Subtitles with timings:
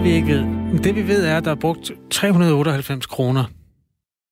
[0.00, 0.44] meget, vi ikke ved.
[0.44, 3.44] Men det, vi ved, er, at der er brugt 398 kroner.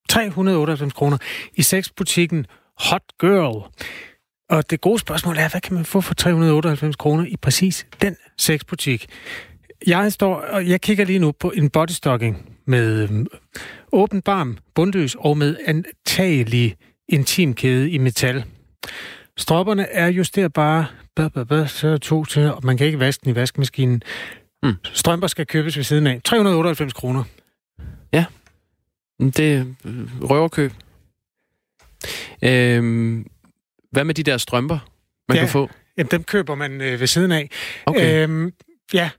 [0.09, 1.19] 398 kroner
[1.55, 2.47] i sexbutikken
[2.79, 3.71] Hot Girl.
[4.51, 8.17] Og det gode spørgsmål er, hvad kan man få for 398 kroner i præcis den
[8.39, 9.07] sexbutik?
[9.87, 13.27] Jeg står og jeg kigger lige nu på en bodystocking med øhm,
[13.93, 16.77] åben barm, bundløs og med antagelig
[17.09, 18.45] intimkæde i metal.
[19.37, 23.31] Stropperne er justerbare, blah, blah, blah, så to til, og man kan ikke vaske den
[23.31, 24.03] i vaskemaskinen.
[24.65, 24.75] Mm.
[24.93, 26.21] Strømper skal købes ved siden af.
[26.25, 27.25] 398 kroner.
[28.13, 28.25] Ja,
[29.21, 29.65] det er
[30.23, 30.73] røverkøb.
[32.43, 33.27] Øhm,
[33.93, 34.79] hvad med de der strømper,
[35.29, 35.71] man ja, kan få?
[35.99, 37.51] Jamen, dem køber man øh, ved siden af.
[37.87, 38.23] Okay.
[38.23, 38.53] Øhm,
[38.95, 39.11] ja,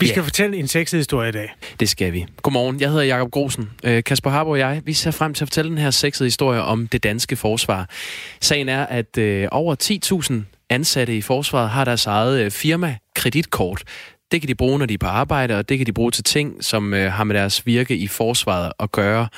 [0.00, 0.24] vi skal ja.
[0.24, 1.54] fortælle en sexet historie i dag.
[1.80, 2.26] Det skal vi.
[2.42, 3.70] Godmorgen, jeg hedder Jakob Grosen.
[3.84, 6.62] Øh, Kasper Harbo og jeg, vi ser frem til at fortælle den her sexede historie
[6.62, 7.88] om det danske forsvar.
[8.40, 9.76] Sagen er, at øh, over
[10.30, 13.84] 10.000 ansatte i forsvaret har deres eget øh, firma kreditkort.
[14.32, 16.24] Det kan de bruge, når de er på arbejde, og det kan de bruge til
[16.24, 19.28] ting, som øh, har med deres virke i forsvaret at gøre.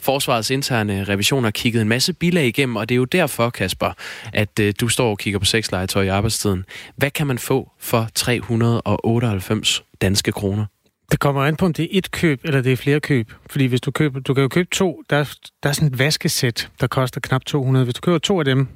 [0.00, 3.92] Forsvarets interne revision har kigget en masse bilag igennem, og det er jo derfor, Kasper,
[4.32, 6.64] at øh, du står og kigger på sexlegetøj i arbejdstiden.
[6.96, 10.66] Hvad kan man få for 398 danske kroner?
[11.10, 13.32] Det kommer an på, om det er et køb, eller det er flere køb.
[13.50, 16.70] Fordi hvis du køber, du kan jo købe to, der, der er sådan et vaskesæt,
[16.80, 17.84] der koster knap 200.
[17.84, 18.68] Hvis du køber to af dem...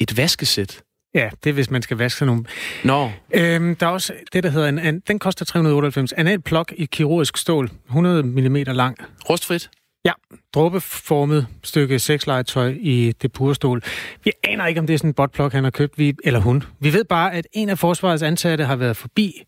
[0.00, 0.82] Et vaskesæt?
[1.18, 2.44] Ja, det er, hvis man skal vaske nogle.
[2.84, 3.10] Nå.
[3.34, 6.12] Øhm, der er også det, der hedder en, en den koster 398.
[6.12, 8.96] Anal plok i kirurgisk stål, 100 mm lang.
[9.30, 9.70] Rustfrit?
[10.04, 10.12] Ja,
[10.54, 13.82] dråbeformet stykke sexlegetøj i det pure stål.
[14.24, 16.62] Vi aner ikke, om det er sådan en botplok, han har købt, vi, eller hun.
[16.80, 19.42] Vi ved bare, at en af forsvarets ansatte har været forbi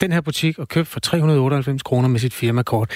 [0.00, 2.90] den her butik og købt for 398 kroner med sit firmakort.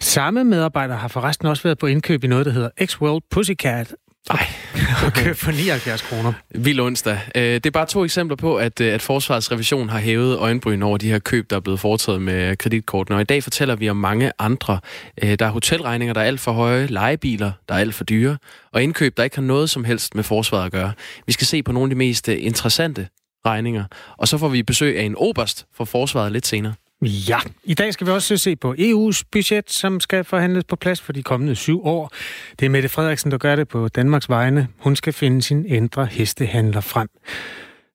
[0.00, 3.94] Samme medarbejder har forresten også været på indkøb i noget, der hedder X-World Pussycat,
[4.28, 4.46] Nej.
[5.06, 6.32] okay, for 79 kroner.
[6.54, 7.20] Vild onsdag.
[7.34, 10.82] Øh, det er bare to eksempler på, at, øh, at Forsvarets revision har hævet øjenbryn
[10.82, 13.16] over de her køb, der er blevet foretaget med kreditkortene.
[13.16, 14.80] Og i dag fortæller vi om mange andre.
[15.22, 18.36] Øh, der er hotelregninger, der er alt for høje, legebiler, der er alt for dyre,
[18.72, 20.92] og indkøb, der ikke har noget som helst med Forsvaret at gøre.
[21.26, 23.08] Vi skal se på nogle af de mest interessante
[23.46, 23.84] regninger,
[24.18, 26.74] og så får vi besøg af en oberst for Forsvaret lidt senere.
[27.02, 31.00] Ja, i dag skal vi også se på EU's budget, som skal forhandles på plads
[31.00, 32.12] for de kommende syv år.
[32.60, 34.68] Det er Mette Frederiksen, der gør det på Danmarks vegne.
[34.78, 37.08] Hun skal finde sin ændre hestehandler frem.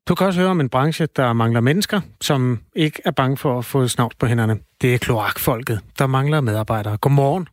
[0.08, 3.60] Du kan også høre om en branche, der mangler mennesker, som ikke er bange for
[3.60, 4.60] at få snavs på hænderne.
[4.82, 6.98] Det er kloakfolket, der mangler medarbejdere.
[6.98, 7.48] Godmorgen.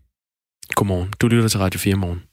[0.75, 1.13] Godmorgen.
[1.21, 2.28] Du lytter til Radio 4 morgen.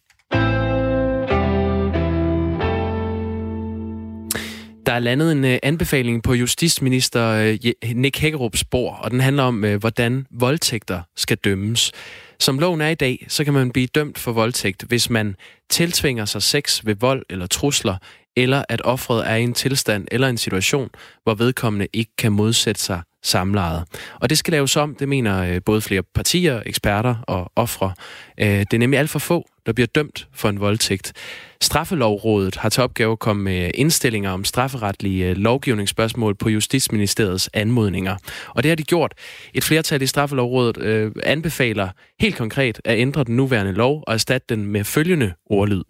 [4.85, 7.57] Der er landet en øh, anbefaling på justitsminister øh,
[7.95, 11.91] Nick Hækkerups spor, og den handler om, øh, hvordan voldtægter skal dømmes.
[12.39, 15.35] Som loven er i dag, så kan man blive dømt for voldtægt, hvis man
[15.69, 17.97] tiltvinger sig sex ved vold eller trusler,
[18.37, 20.89] eller at offret er i en tilstand eller en situation,
[21.23, 23.83] hvor vedkommende ikke kan modsætte sig samlejet.
[24.19, 27.93] Og det skal laves om, det mener øh, både flere partier, eksperter og ofre.
[28.37, 31.13] Øh, det er nemlig alt for få, der bliver dømt for en voldtægt.
[31.61, 38.15] Straffelovrådet har til opgave at komme med indstillinger om strafferetlige øh, lovgivningsspørgsmål på Justitsministeriets anmodninger.
[38.47, 39.13] Og det har de gjort.
[39.53, 44.55] Et flertal i Straffelovrådet øh, anbefaler helt konkret at ændre den nuværende lov og erstatte
[44.55, 45.83] den med følgende ordlyd.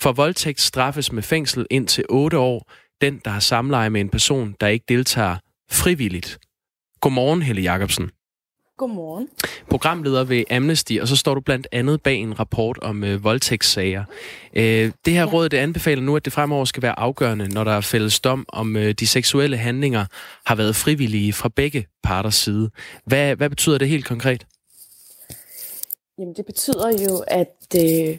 [0.00, 4.54] For voldtægt straffes med fængsel indtil 8 år den, der har samleje med en person,
[4.60, 5.36] der ikke deltager
[5.70, 6.38] frivilligt.
[7.00, 8.10] Godmorgen, Helle Jacobsen.
[8.78, 9.28] Godmorgen.
[9.70, 14.04] Programleder ved Amnesty, og så står du blandt andet bag en rapport om øh, voldtægtssager.
[14.54, 15.32] Øh, det her ja.
[15.32, 18.44] råd det anbefaler nu, at det fremover skal være afgørende, når der er fælles dom
[18.48, 20.04] om øh, de seksuelle handlinger
[20.46, 22.70] har været frivillige fra begge parters side.
[23.04, 24.46] Hvad, hvad betyder det helt konkret?
[26.18, 28.18] Jamen det betyder jo, at øh,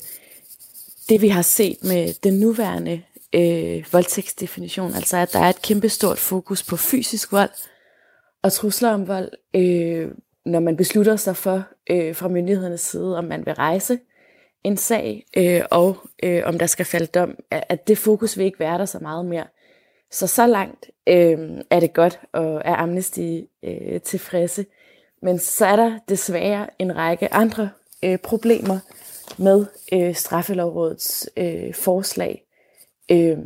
[1.10, 3.02] det vi har set med den nuværende
[3.36, 7.50] øh, voldtægtsdefinition, altså at der er et kæmpestort fokus på fysisk vold
[8.44, 10.12] og trusler om vold, øh,
[10.46, 14.00] når man beslutter sig for øh, fra myndighedernes side, om man vil rejse
[14.64, 18.60] en sag, øh, og øh, om der skal falde dom, at det fokus vil ikke
[18.60, 19.48] være der så meget mere.
[20.12, 24.66] Så så langt øh, er det godt, og er Amnesty øh, tilfredse.
[25.22, 27.70] Men så er der desværre en række andre
[28.04, 28.80] øh, problemer
[29.38, 32.44] med øh, straffelovrådets øh, forslag,
[33.12, 33.38] øh,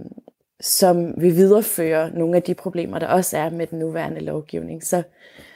[0.64, 4.84] som vil videreføre nogle af de problemer, der også er med den nuværende lovgivning.
[4.84, 5.04] Så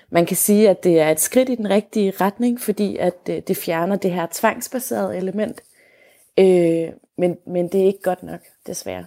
[0.10, 3.42] man kan sige, at det er et skridt i den rigtige retning, fordi at øh,
[3.48, 5.62] det fjerner det her tvangsbaserede element.
[6.40, 9.06] Øh, men, men det er ikke godt nok, desværre.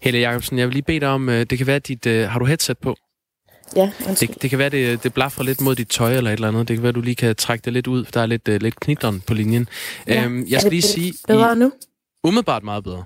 [0.00, 2.38] Helle Jacobsen, jeg vil lige bede dig om, øh, det kan være, dit, uh, har
[2.38, 2.96] du headset på?
[3.76, 3.90] Ja,
[4.20, 6.68] det, det kan være, det, det blaffer lidt mod dit tøj eller et eller andet.
[6.68, 8.04] Det kan være, du lige kan trække det lidt ud.
[8.04, 9.68] Der er lidt, lidt knitren på linjen.
[10.06, 10.24] Ja.
[10.24, 11.14] Øhm, jeg skal lige sige...
[11.28, 11.72] Bedre I, nu?
[12.24, 13.04] Umiddelbart meget bedre.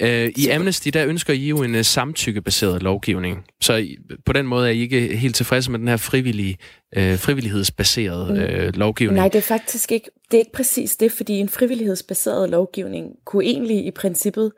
[0.00, 3.44] Øh, I Amnesty, der ønsker I jo en uh, samtykkebaseret lovgivning.
[3.60, 3.96] Så I,
[4.26, 6.56] på den måde er I ikke helt tilfredse med den her frivillige,
[6.96, 9.16] uh, frivillighedsbaserede uh, lovgivning.
[9.16, 13.44] Nej, det er faktisk ikke, det er ikke præcis det, fordi en frivillighedsbaseret lovgivning kunne
[13.44, 14.52] egentlig i princippet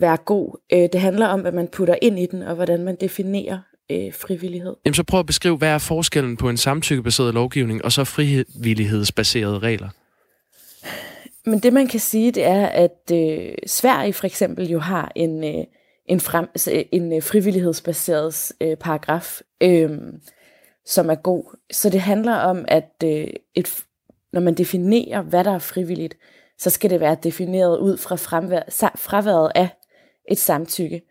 [0.00, 0.60] være god.
[0.92, 3.58] Det handler om, hvad man putter ind i den, og hvordan man definerer
[3.90, 4.74] øh, frivillighed.
[4.84, 9.58] Jamen så prøv at beskrive, hvad er forskellen på en samtykkebaseret lovgivning og så frivillighedsbaserede
[9.58, 9.88] regler?
[11.46, 15.44] Men det man kan sige, det er, at øh, Sverige for eksempel jo har en,
[15.44, 15.64] øh,
[16.06, 19.90] en, frem, altså, en øh, frivillighedsbaseret øh, paragraf, øh,
[20.86, 21.56] som er god.
[21.70, 23.84] Så det handler om, at øh, et,
[24.32, 26.16] når man definerer, hvad der er frivilligt,
[26.58, 28.62] så skal det være defineret ud fra fremvær,
[28.96, 29.68] fraværet af
[30.30, 31.02] et samtykke.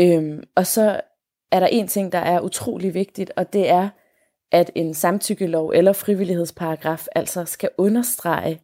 [0.00, 1.00] Øhm, og så
[1.52, 3.88] er der en ting, der er utrolig vigtigt, og det er,
[4.52, 8.60] at en samtykkelov eller frivillighedsparagraf altså skal understrege,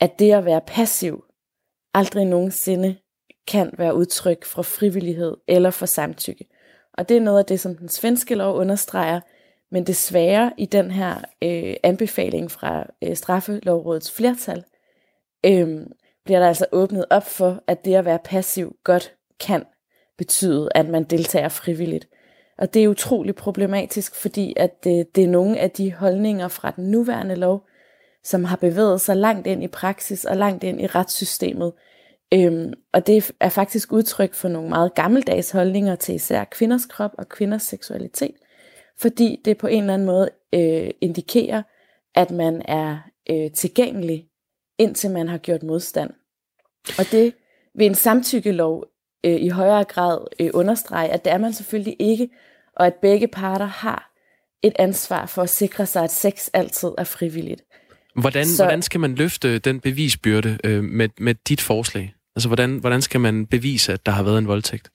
[0.00, 1.24] at det at være passiv
[1.94, 2.96] aldrig nogensinde
[3.48, 6.46] kan være udtryk for frivillighed eller for samtykke.
[6.92, 9.20] Og det er noget af det, som den svenske lov understreger,
[9.70, 14.64] men desværre i den her øh, anbefaling fra øh, straffelovrådets flertal,
[15.46, 15.86] øh,
[16.24, 19.64] bliver der altså åbnet op for, at det at være passiv godt kan
[20.18, 22.08] betyde, at man deltager frivilligt.
[22.58, 26.70] Og det er utrolig problematisk, fordi at det, det er nogle af de holdninger fra
[26.70, 27.66] den nuværende lov,
[28.26, 31.72] som har bevæget sig langt ind i praksis og langt ind i retssystemet.
[32.34, 37.10] Øhm, og det er faktisk udtryk for nogle meget gammeldags holdninger til især kvinders krop
[37.18, 38.34] og kvinders seksualitet,
[38.98, 41.62] fordi det på en eller anden måde øh, indikerer,
[42.14, 42.98] at man er
[43.30, 44.28] øh, tilgængelig,
[44.78, 46.10] indtil man har gjort modstand.
[46.98, 47.34] Og det
[47.74, 48.84] vil en samtykkelov
[49.24, 52.28] øh, i højere grad øh, understrege, at det er man selvfølgelig ikke,
[52.76, 54.12] og at begge parter har
[54.62, 57.62] et ansvar for at sikre sig, at sex altid er frivilligt.
[58.20, 62.14] Hvordan, Så, hvordan skal man løfte den bevisbyrde øh, med, med dit forslag?
[62.36, 64.90] Altså, hvordan, hvordan skal man bevise, at der har været en voldtægt?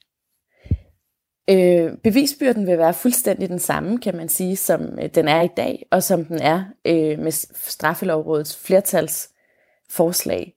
[1.50, 5.48] Øh, bevisbyrden vil være fuldstændig den samme, kan man sige, som øh, den er i
[5.56, 9.30] dag, og som den er øh, med straffelovrådets flertals
[9.90, 10.54] forslag.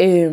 [0.00, 0.32] Øh,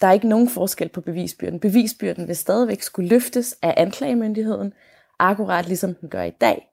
[0.00, 1.60] der er ikke nogen forskel på bevisbyrden.
[1.60, 4.72] Bevisbyrden vil stadigvæk skulle løftes af anklagemyndigheden,
[5.18, 6.66] akkurat ligesom den gør i dag,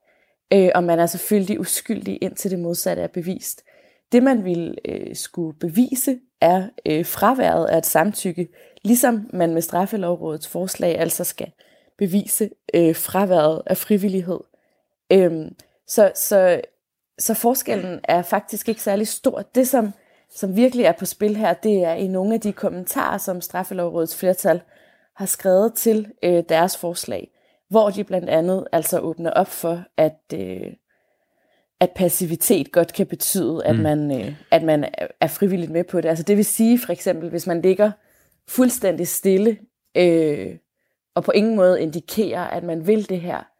[0.52, 3.64] øh, og man er selvfølgelig uskyldig indtil det modsatte er bevist.
[4.12, 8.48] Det man vil øh, skulle bevise er øh, fraværet af et samtykke,
[8.82, 11.52] ligesom man med straffelovrådets forslag altså skal
[11.98, 14.40] bevise øh, fraværet af frivillighed.
[15.12, 15.54] Øhm,
[15.86, 16.60] så, så,
[17.18, 19.42] så forskellen er faktisk ikke særlig stor.
[19.54, 19.92] Det som
[20.34, 24.16] som virkelig er på spil her, det er i nogle af de kommentarer, som Straffelovrådets
[24.16, 24.60] flertal
[25.16, 27.30] har skrevet til øh, deres forslag,
[27.68, 30.72] hvor de blandt andet altså åbner op for, at, øh,
[31.82, 33.82] at passivitet godt kan betyde, at, mm.
[33.82, 34.84] man, øh, at man
[35.20, 36.08] er frivilligt med på det.
[36.08, 37.90] Altså det vil sige for eksempel, hvis man ligger
[38.48, 39.58] fuldstændig stille,
[39.96, 40.56] øh,
[41.14, 43.51] og på ingen måde indikerer, at man vil det her,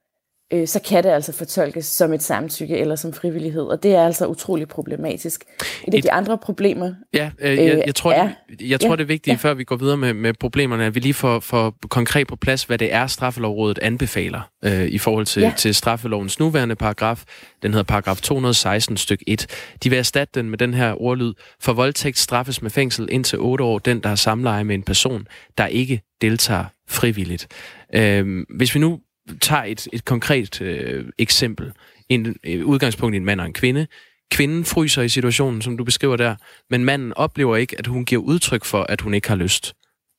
[0.53, 4.05] øh, så kan det altså fortolkes som et samtykke eller som frivillighed, og det er
[4.05, 5.45] altså utrolig problematisk.
[5.61, 8.29] Et, et af de andre problemer Ja, øh, jeg, jeg tror, er,
[8.59, 9.49] det, jeg tror ja, det er vigtigt, ja.
[9.49, 12.65] før vi går videre med, med problemerne, at vi lige får, får konkret på plads,
[12.65, 15.53] hvad det er, straffelovrådet anbefaler øh, i forhold til, ja.
[15.57, 17.25] til straffelovens nuværende paragraf.
[17.63, 19.47] Den hedder paragraf 216 styk 1.
[19.83, 21.33] De vil erstatte den med den her ordlyd.
[21.61, 25.27] For voldtægt straffes med fængsel indtil 8 år den, der har samleje med en person,
[25.59, 27.49] der ikke deltager frivilligt.
[27.95, 29.01] Øh, hvis vi nu
[29.41, 31.73] tager et, et konkret øh, eksempel.
[32.09, 33.87] En, øh, udgangspunkt i en mand og en kvinde.
[34.31, 36.37] Kvinden fryser i situationen, som du beskriver der,
[36.71, 39.75] men manden oplever ikke, at hun giver udtryk for, at hun ikke har lyst.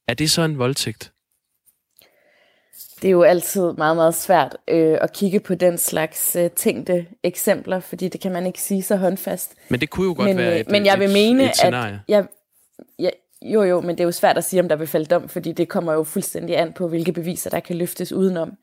[0.08, 1.12] Er det så en voldtægt?
[3.02, 7.06] Det er jo altid meget, meget svært øh, at kigge på den slags øh, tænkte
[7.24, 9.56] eksempler, fordi det kan man ikke sige så håndfast.
[9.70, 11.56] Men det kunne jo godt men, være øh, et, men jeg vil et, mene, et
[11.56, 11.94] scenarie.
[11.94, 12.26] At jeg,
[13.00, 15.30] jeg, jo, jo, men det er jo svært at sige, om der vil falde dom,
[15.30, 18.58] fordi det kommer jo fuldstændig an på, hvilke beviser, der kan løftes udenom.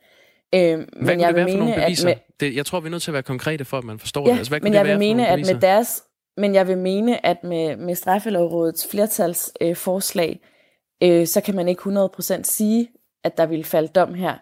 [0.54, 2.08] Øh, hvad men jeg det være for nogle beviser?
[2.08, 4.26] Med, det, jeg tror, vi er nødt til at være konkrete for, at man forstår
[4.26, 4.38] ja, det.
[4.38, 6.02] Altså, hvad men jeg vil mene, at med deres,
[6.36, 10.40] men jeg vil mene, at med, med straffelovrådets flertals øh, forslag,
[11.02, 12.88] øh, så kan man ikke 100% sige,
[13.24, 14.34] at der vil falde dom her.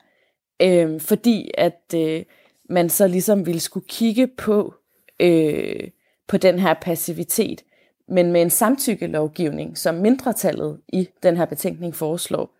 [0.63, 2.23] Øh, fordi at øh,
[2.71, 4.75] man så ligesom ville skulle kigge på,
[5.21, 5.89] øh,
[6.29, 7.63] på den her passivitet,
[8.09, 12.58] men med en samtykkelovgivning, som mindretallet i den her betænkning foreslår,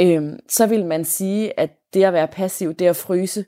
[0.00, 3.44] øh, så vil man sige, at det at være passiv, det at fryse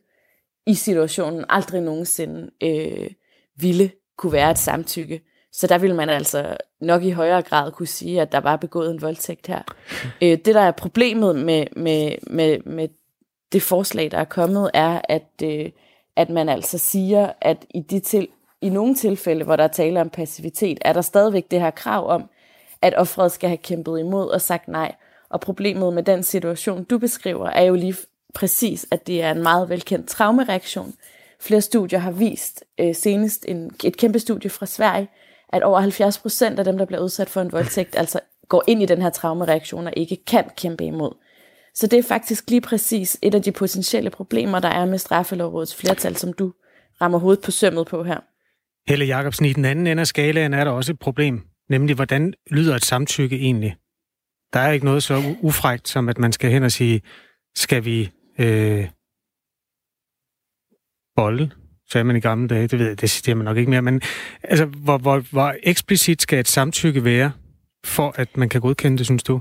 [0.66, 3.10] i situationen, aldrig nogensinde øh,
[3.56, 5.20] ville kunne være et samtykke.
[5.52, 8.90] Så der vil man altså nok i højere grad kunne sige, at der var begået
[8.90, 9.62] en voldtægt her.
[10.22, 12.88] Øh, det, der er problemet med, med, med, med
[13.52, 15.70] det forslag, der er kommet, er, at, øh,
[16.16, 18.28] at man altså siger, at i, de til,
[18.60, 22.10] i nogle tilfælde, hvor der er tale om passivitet, er der stadigvæk det her krav
[22.10, 22.30] om,
[22.82, 24.94] at offeret skal have kæmpet imod og sagt nej.
[25.30, 27.96] Og problemet med den situation, du beskriver, er jo lige
[28.34, 30.94] præcis, at det er en meget velkendt traumereaktion.
[31.40, 35.08] Flere studier har vist, øh, senest en, et kæmpe studie fra Sverige,
[35.52, 38.82] at over 70 procent af dem, der bliver udsat for en voldtægt, altså går ind
[38.82, 41.14] i den her traumereaktion og ikke kan kæmpe imod.
[41.74, 45.76] Så det er faktisk lige præcis et af de potentielle problemer, der er med straffelovrådets
[45.76, 46.52] flertal, som du
[47.00, 48.20] rammer hovedet på sømmet på her.
[48.88, 52.34] Helle Jacobsen, i den anden ende af skalaen er der også et problem, nemlig hvordan
[52.50, 53.76] lyder et samtykke egentlig?
[54.52, 57.02] Der er ikke noget så ufrægt, som at man skal hen og sige,
[57.56, 58.88] skal vi øh,
[61.16, 61.50] bolle,
[61.90, 62.68] sagde man i gamle dage.
[62.68, 63.82] Det ved jeg, det siger man nok ikke mere.
[63.82, 64.00] Men
[64.42, 67.32] altså, hvor, hvor, hvor eksplicit skal et samtykke være,
[67.84, 69.40] for at man kan godkende det, synes du?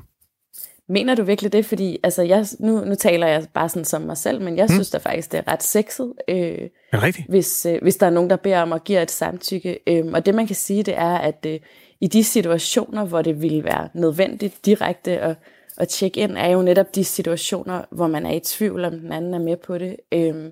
[0.90, 1.66] Mener du virkelig det?
[1.66, 4.74] Fordi altså, jeg, nu, nu taler jeg bare sådan som mig selv, men jeg hmm.
[4.74, 7.26] synes da faktisk, det er ret sexet, øh, er?
[7.30, 9.80] Hvis, øh, hvis der er nogen, der beder om at give et samtykke.
[9.88, 11.60] Øh, og det man kan sige, det er, at øh,
[12.02, 15.36] i de situationer, hvor det ville være nødvendigt direkte at,
[15.78, 19.12] at tjekke ind, er jo netop de situationer, hvor man er i tvivl, om den
[19.12, 19.96] anden er med på det.
[20.12, 20.52] Øh,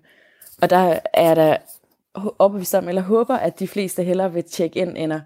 [0.62, 1.58] og der er der
[2.40, 5.22] overbevist om, eller håber, at de fleste hellere vil tjekke ind, end at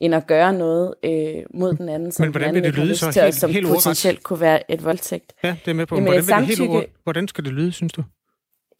[0.00, 3.12] end at gøre noget øh, mod den anden, som Men hvordan vil det lyde så
[3.12, 5.32] til, helt, som helt potentielt kunne være et voldtægt.
[5.44, 5.94] Ja, det er med på.
[5.94, 8.02] Jamen, hvordan, samtykke, det helt, hvordan skal det lyde, synes du?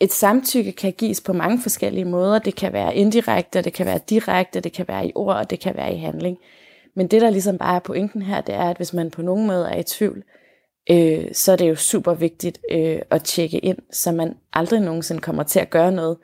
[0.00, 2.38] Et samtykke kan gives på mange forskellige måder.
[2.38, 5.60] Det kan være indirekte, det kan være direkte, det kan være i ord, og det
[5.60, 6.38] kan være i handling.
[6.96, 9.46] Men det, der ligesom bare er pointen her, det er, at hvis man på nogen
[9.46, 10.22] måde er i tvivl,
[10.90, 15.20] øh, så er det jo super vigtigt øh, at tjekke ind, så man aldrig nogensinde
[15.20, 16.16] kommer til at gøre noget,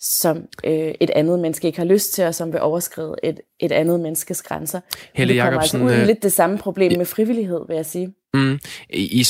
[0.00, 3.72] som øh, et andet menneske ikke har lyst til, og som vil overskride et, et
[3.72, 4.80] andet menneskes grænser.
[5.14, 7.86] Helle det kommer altså ud i øh, lidt det samme problem med frivillighed, vil jeg
[7.86, 8.14] sige.
[8.34, 8.58] Mm.
[8.90, 9.24] I, I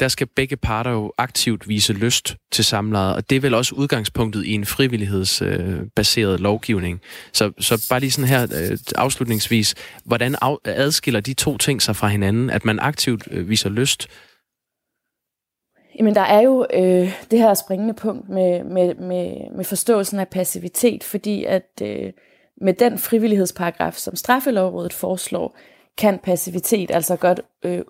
[0.00, 3.74] der skal begge parter jo aktivt vise lyst til samlejet, og det er vel også
[3.74, 7.00] udgangspunktet i en frivillighedsbaseret øh, lovgivning.
[7.32, 9.74] Så, så bare lige sådan her øh, afslutningsvis,
[10.04, 14.08] hvordan af, adskiller de to ting sig fra hinanden, at man aktivt øh, viser lyst
[15.98, 20.28] Jamen, der er jo øh, det her springende punkt med, med, med, med forståelsen af
[20.28, 22.12] passivitet, fordi at øh,
[22.60, 25.56] med den frivillighedsparagraf, som straffelovrådet foreslår,
[26.00, 27.82] kan passivitet altså godt øh,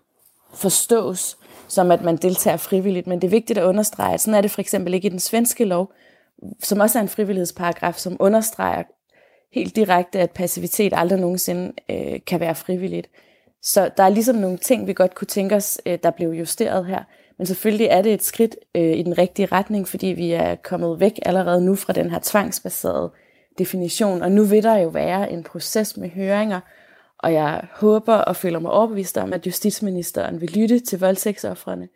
[0.55, 1.37] forstås
[1.71, 3.07] som, at man deltager frivilligt.
[3.07, 5.21] Men det er vigtigt at understrege, at sådan er det for eksempel ikke i den
[5.21, 5.93] svenske lov,
[6.62, 8.83] som også er en frivillighedsparagraf, som understreger
[9.52, 13.09] helt direkte, at passivitet aldrig nogensinde øh, kan være frivilligt.
[13.62, 16.87] Så der er ligesom nogle ting, vi godt kunne tænke os, øh, der blev justeret
[16.87, 17.02] her.
[17.38, 21.00] Men selvfølgelig er det et skridt øh, i den rigtige retning, fordi vi er kommet
[21.00, 23.11] væk allerede nu fra den her tvangsbaserede
[23.59, 26.61] definition, og nu vil der jo være en proces med høringer,
[27.22, 31.88] og jeg håber og føler mig overbevist om, at justitsministeren vil lytte til voldtægtsoffrene,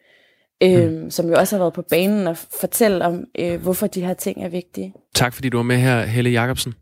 [0.62, 1.10] øh, mm.
[1.10, 4.44] som jo også har været på banen og fortælle om, øh, hvorfor de her ting
[4.44, 4.94] er vigtige.
[5.14, 6.74] Tak fordi du var med her, Helle Jacobsen.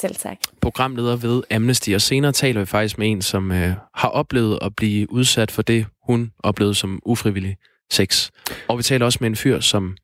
[0.00, 0.36] Selv tak.
[0.60, 4.76] Programleder ved Amnesty, og senere taler vi faktisk med en, som øh, har oplevet at
[4.76, 7.56] blive udsat for det, hun oplevede som ufrivillig
[7.92, 8.30] sex.
[8.68, 9.96] Og vi taler også med en fyr, som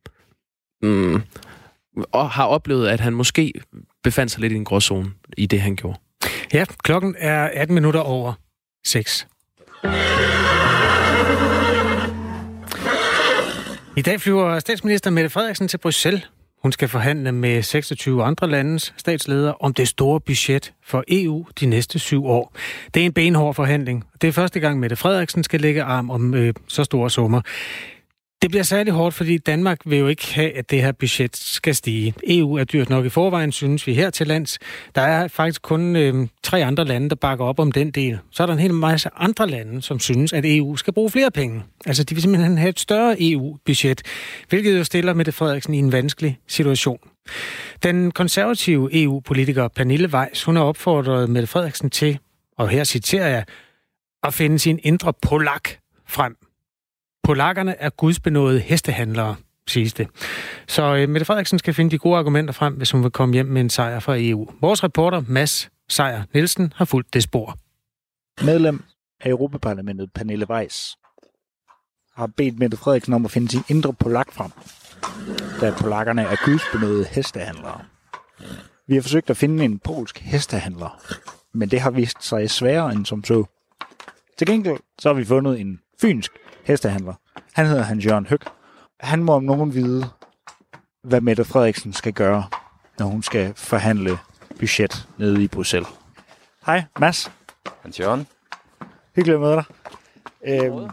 [0.82, 1.22] mm,
[2.12, 3.52] og har oplevet, at han måske
[4.02, 5.98] befandt sig lidt i en gråzone i det, han gjorde.
[6.52, 8.33] Ja, klokken er 18 minutter over
[8.87, 9.26] 6.
[13.97, 16.23] I dag flyver statsminister Mette Frederiksen til Bruxelles
[16.66, 21.66] hun skal forhandle med 26 andre landes statsledere om det store budget for EU de
[21.66, 22.56] næste syv år.
[22.95, 24.04] Det er en benhård forhandling.
[24.21, 27.40] Det er første gang, Mette Frederiksen skal lægge arm om øh, så store summer.
[28.43, 31.75] Det bliver særlig hårdt, fordi Danmark vil jo ikke have, at det her budget skal
[31.75, 32.14] stige.
[32.26, 34.59] EU er dyrt nok i forvejen, synes vi her til lands.
[34.95, 38.19] Der er faktisk kun øh, tre andre lande, der bakker op om den del.
[38.31, 41.31] Så er der en hel masse andre lande, som synes, at EU skal bruge flere
[41.31, 41.62] penge.
[41.87, 44.02] Altså, de vil simpelthen have et større EU-budget,
[44.49, 46.99] hvilket jo stiller Mette Frederiksen i en vanskelig situation.
[47.83, 52.19] Den konservative EU-politiker Pernille Weiss, hun har opfordret Mette Frederiksen til,
[52.59, 53.45] og her citerer jeg,
[54.23, 55.69] at finde sin indre polak
[56.09, 56.37] frem.
[57.26, 59.37] Polakkerne er gudsbenåede hestehandlere,
[59.68, 60.09] siges det.
[60.66, 63.47] Så øh, Mette Frederiksen skal finde de gode argumenter frem, hvis hun vil komme hjem
[63.47, 64.50] med en sejr fra EU.
[64.61, 67.59] Vores reporter Mads Sejr Nielsen har fulgt det spor.
[68.45, 68.85] Medlem
[69.21, 70.97] af Europaparlamentet Pernille Weiss
[72.14, 74.50] har bedt Mette Frederiksen om at finde sin indre polak frem,
[75.61, 77.80] da polakkerne er gudsbenåede hestehandlere.
[78.87, 81.02] Vi har forsøgt at finde en polsk hestehandler,
[81.54, 83.45] men det har vist sig sværere end som så.
[84.38, 86.33] Til gengæld så har vi fundet en fynsk
[86.66, 87.14] hestehandler.
[87.52, 88.38] Han hedder Hans Jørgen Høg.
[89.00, 90.08] Han må om nogen vide,
[91.04, 92.44] hvad Mette Frederiksen skal gøre,
[92.99, 94.18] når hun skal forhandle
[94.58, 95.88] budget nede i Bruxelles.
[96.66, 97.32] Hej, Mads.
[97.82, 98.26] Hans Jørgen.
[99.16, 99.64] Hyggeligt at møde dig.
[100.46, 100.90] Øhm,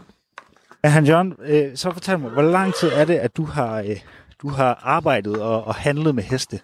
[0.84, 4.00] Hans Jørgen, øh, så fortæl mig, hvor lang tid er det, at du har, øh,
[4.42, 6.60] du har arbejdet og, og handlet med heste?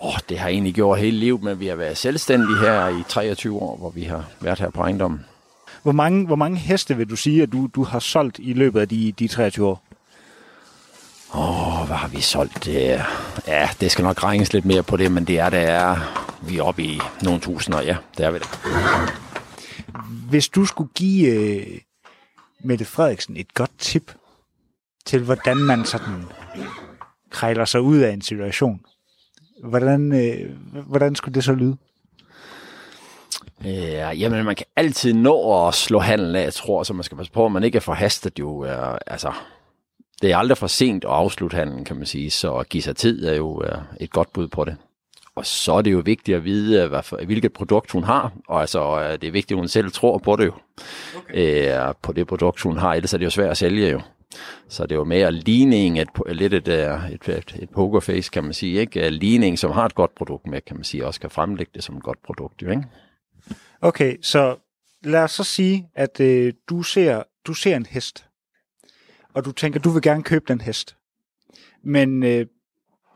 [0.00, 2.88] Åh, oh, det har jeg egentlig gjort hele livet, men vi har været selvstændige her
[2.88, 5.24] i 23 år, hvor vi har været her på ejendommen.
[5.88, 8.80] Hvor mange, hvor mange heste vil du sige, at du, du har solgt i løbet
[8.80, 9.84] af de, de 23 år?
[11.34, 12.64] Åh, oh, hvad har vi solgt?
[12.64, 13.04] Det,
[13.46, 15.96] ja, det skal nok regnes lidt mere på det, men det er, det er,
[16.48, 18.48] vi er oppe i nogle tusinder, ja, det er vi det.
[20.30, 21.78] Hvis du skulle give øh,
[22.64, 24.14] Mette Frederiksen et godt tip
[25.06, 26.24] til, hvordan man sådan
[27.30, 28.80] krejler sig ud af en situation,
[29.64, 31.76] hvordan, øh, hvordan skulle det så lyde?
[33.64, 37.16] Ja, jamen, man kan altid nå at slå handlen af, jeg tror, så man skal
[37.16, 38.50] passe på, at man ikke er forhastet jo.
[38.50, 39.32] Uh, altså,
[40.22, 42.96] det er aldrig for sent at afslutte handlen, kan man sige, så at give sig
[42.96, 44.76] tid er jo uh, et godt bud på det.
[45.34, 48.60] Og så er det jo vigtigt at vide, hvad for, hvilket produkt hun har, og
[48.60, 50.52] altså, det er vigtigt, at hun selv tror på det jo.
[51.16, 51.88] Okay.
[51.88, 54.00] Uh, på det produkt, hun har, ellers er det jo svært at sælge jo.
[54.68, 58.52] Så det er jo mere ligning, et, lidt et, et, et, et pokerface, kan man
[58.52, 58.80] sige.
[58.80, 59.10] Ikke?
[59.10, 61.96] Ligning, som har et godt produkt med, kan man sige, også kan fremlægge det som
[61.96, 62.62] et godt produkt.
[62.62, 62.82] Jo, ikke?
[63.80, 64.56] Okay, så
[65.02, 68.28] lad os så sige, at øh, du, ser, du ser en hest,
[69.34, 70.96] og du tænker, du vil gerne købe den hest.
[71.82, 72.46] Men øh,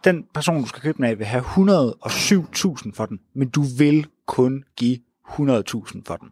[0.04, 4.07] den person, du skal købe den af, vil have 107.000 for den, men du vil
[4.26, 6.28] kun give 100.000 for den.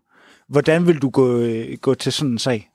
[0.48, 2.69] Hvordan vil du gå, øh, gå til sådan en sag?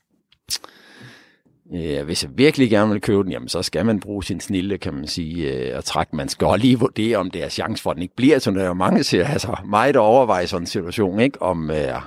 [1.73, 4.77] Øh, hvis jeg virkelig gerne vil købe den, jamen, så skal man bruge sin snille,
[4.77, 6.15] kan man sige, øh, og trække.
[6.15, 8.39] Man skal også lige vurdere, om det er chance for, at den ikke bliver.
[8.39, 11.41] Så der er jo mange, siger, altså mig, der overvejer sådan en situation, ikke?
[11.41, 12.01] om, øh,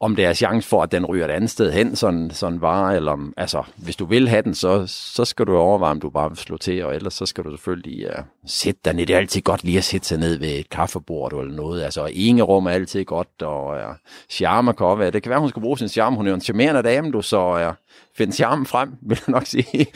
[0.00, 2.96] om det er chance for, at den ryger et andet sted hen, sådan, sådan vare,
[2.96, 6.10] eller om, altså, hvis du vil have den, så, så skal du overveje, om du
[6.10, 9.06] bare vil slå til, og ellers så skal du selvfølgelig uh, sætte dig ned.
[9.06, 11.82] Det er altid godt lige at sætte sig ned ved et kaffebord eller noget.
[11.82, 12.06] Altså,
[12.42, 13.96] rum er altid godt, og uh,
[14.30, 15.10] charme kan også være.
[15.10, 16.16] Det kan være, hun skal bruge sin charme.
[16.16, 17.74] Hun er jo en charmerende dame, du, så uh,
[18.16, 19.86] find charmen frem, vil jeg nok sige.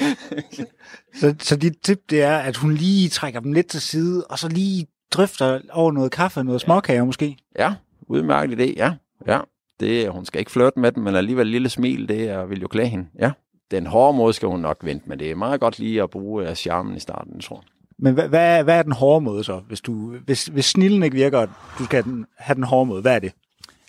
[1.21, 4.39] så, så dit tip, det er, at hun lige trækker dem lidt til side, og
[4.39, 7.37] så lige drøfter over noget kaffe, noget småkager måske?
[7.59, 7.75] Ja,
[8.09, 8.93] udmærket idé, ja.
[9.27, 9.39] ja.
[9.83, 12.69] Det, hun skal ikke flirte med dem, men alligevel lille smil, det er, vil jo
[12.69, 13.07] klæde hende.
[13.19, 13.31] Ja.
[13.71, 16.51] Den hårde måde skal hun nok vente, men det er meget godt lige at bruge
[16.51, 17.65] uh, charmen i starten, tror jeg.
[17.99, 19.61] Men hvad, hvad, hvad er den hårde måde så?
[19.69, 21.47] Hvis, du, hvis, hvis snillen ikke virker,
[21.79, 23.33] du skal have den, have den hårde måde, hvad er det?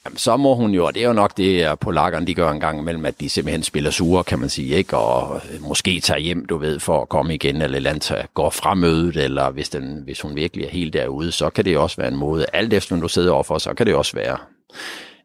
[0.06, 2.60] Jamen, så må hun jo, og det er jo nok det, polakkerne de gør en
[2.60, 4.98] gang imellem, at de simpelthen spiller sure, kan man sige, ikke?
[4.98, 9.18] og måske tager hjem, du ved, for at komme igen, eller land går fra mødet,
[9.18, 12.18] eller hvis, den, hvis hun virkelig er helt derude, så kan det også være en
[12.18, 14.38] måde, alt efter når du sidder overfor, så kan det også være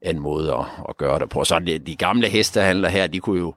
[0.02, 1.44] en måde at, at gøre det på.
[1.44, 3.54] Så de, de gamle hestehandler her, de kunne jo,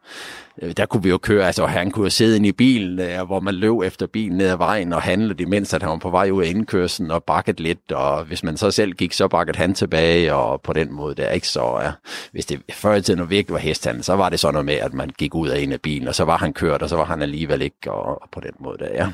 [0.61, 3.25] øh, der kunne vi jo køre, altså han kunne jo sidde inde i bilen, øh,
[3.25, 6.09] hvor man løb efter bilen ned ad vejen og handle, imens at han var på
[6.09, 9.55] vej ud af indkørslen og bakket lidt, og hvis man så selv gik, så bakket
[9.55, 11.47] han tilbage, og på den måde der, ikke?
[11.47, 11.91] Så ja,
[12.31, 14.93] hvis det før i tiden virkelig var hestehandel, så var det sådan noget med, at
[14.93, 17.05] man gik ud af en af bilen, og så var han kørt, og så var
[17.05, 19.11] han alligevel ikke, og, og på den måde der, ja.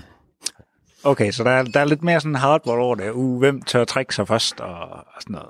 [1.03, 3.11] Okay, så der er, der er lidt mere sådan hardball over det.
[3.11, 5.49] Uh, hvem tør trække sig først og, og sådan noget.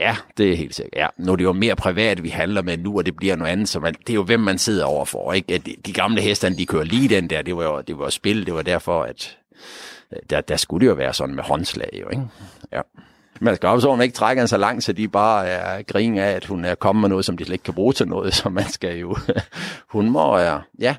[0.00, 0.94] Ja, det er helt sikkert.
[0.96, 1.06] Ja.
[1.16, 3.68] Nu er det jo mere privat, vi handler med nu, og det bliver noget andet.
[3.68, 5.32] Så man, det er jo, hvem man sidder overfor.
[5.32, 5.58] Ikke?
[5.58, 7.42] De, de gamle hesterne, de kører lige den der.
[7.42, 8.46] Det var jo det var spil.
[8.46, 9.38] Det var derfor, at
[10.12, 11.90] øh, der, der skulle det jo være sådan med håndslag.
[12.00, 12.22] Jo, ikke?
[12.72, 12.80] Ja.
[13.40, 16.30] Man skal også, at hun ikke trækker så langt, så de bare er grin af,
[16.30, 18.34] at hun er kommet med noget, som de slet ikke kan bruge til noget.
[18.38, 19.16] Så man skal jo...
[19.94, 20.38] hun må...
[20.78, 20.94] Ja,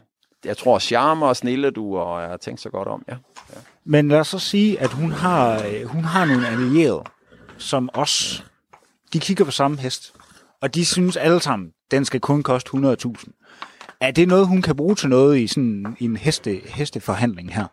[0.46, 3.16] jeg tror, charme og snille du, og jeg har tænkt så godt om, ja.
[3.50, 3.60] ja.
[3.86, 7.04] Men lad os så sige, at hun har, øh, hun har nogle allierede,
[7.58, 8.44] som også
[9.14, 10.14] de kigger på samme hest,
[10.62, 13.96] og de synes alle sammen, den skal kun koste 100.000.
[14.02, 17.66] Er det noget, hun kan bruge til noget i sådan i en heste, hesteforhandling her?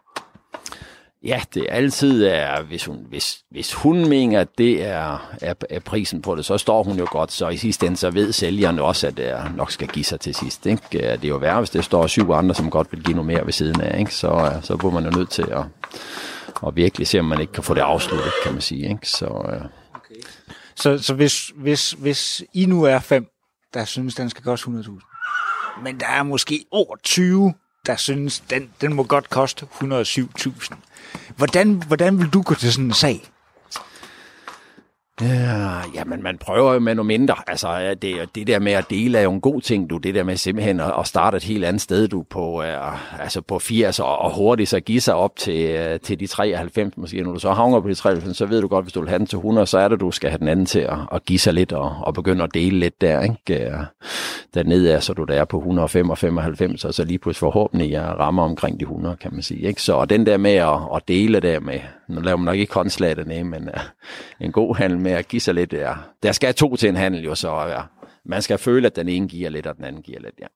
[1.24, 5.54] Ja, det er altid, er, hvis, hun, hvis, hvis hun mener, at det er, er,
[5.70, 8.32] er prisen på det, så står hun jo godt, så i sidste ende, så ved
[8.32, 10.66] sælgeren også, at det nok skal give sig til sidst.
[10.66, 10.82] Ikke?
[10.92, 13.26] Øh, det er jo værre, hvis det står syv andre, som godt vil give noget
[13.26, 14.14] mere ved siden af, ikke?
[14.14, 15.64] Så, øh, så bliver man jo nødt til at,
[16.66, 18.88] at virkelig se, om man ikke kan få det afsluttet, kan man sige.
[18.88, 19.08] Ikke?
[19.08, 19.58] Så.
[20.76, 23.26] Så, så hvis, hvis, hvis I nu er fem,
[23.74, 27.54] der synes, den skal koste 100.000, men der er måske over 20,
[27.86, 30.74] der synes, den, den må godt koste 107.000.
[31.36, 33.30] Hvordan, hvordan vil du gå til sådan en sag?
[35.20, 37.34] Ja, jamen, man prøver jo med noget mindre.
[37.46, 39.96] Altså, det, det der med at dele er jo en god ting, du.
[39.96, 43.40] Det der med simpelthen at, at starte et helt andet sted, du, på, uh, altså
[43.40, 47.22] på 80 og, og hurtigt så give sig op til, uh, til de 93 måske.
[47.22, 49.18] Når du så havner på de 93, så ved du godt, hvis du vil have
[49.18, 51.38] den til 100, så er det, du skal have den anden til at, at give
[51.38, 53.66] sig lidt og, og begynde at dele lidt der, ikke?
[53.66, 53.78] Øh,
[54.56, 57.90] Dernede er, så du der er på 105 og 95, og så lige pludselig forhåbentlig
[57.90, 59.82] jeg rammer omkring de 100, kan man sige, ikke?
[59.82, 63.16] Så den der med at, at dele der med, nu laver man nok ikke håndslag
[63.16, 63.80] dernede, men uh,
[64.40, 65.72] en god handel med at give sig lidt.
[65.72, 65.92] Ja.
[66.22, 67.80] Der skal to til en handel jo, så ja.
[68.24, 70.34] man skal føle, at den ene giver lidt, og den anden giver lidt.
[70.40, 70.46] Ja.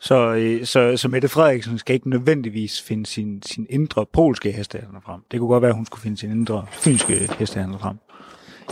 [0.00, 5.00] Så, øh, så, så Mette Frederiksen skal ikke nødvendigvis finde sin, sin indre polske hestehandler
[5.00, 5.20] frem.
[5.30, 7.96] Det kunne godt være, at hun skulle finde sin indre fynske hestehandler frem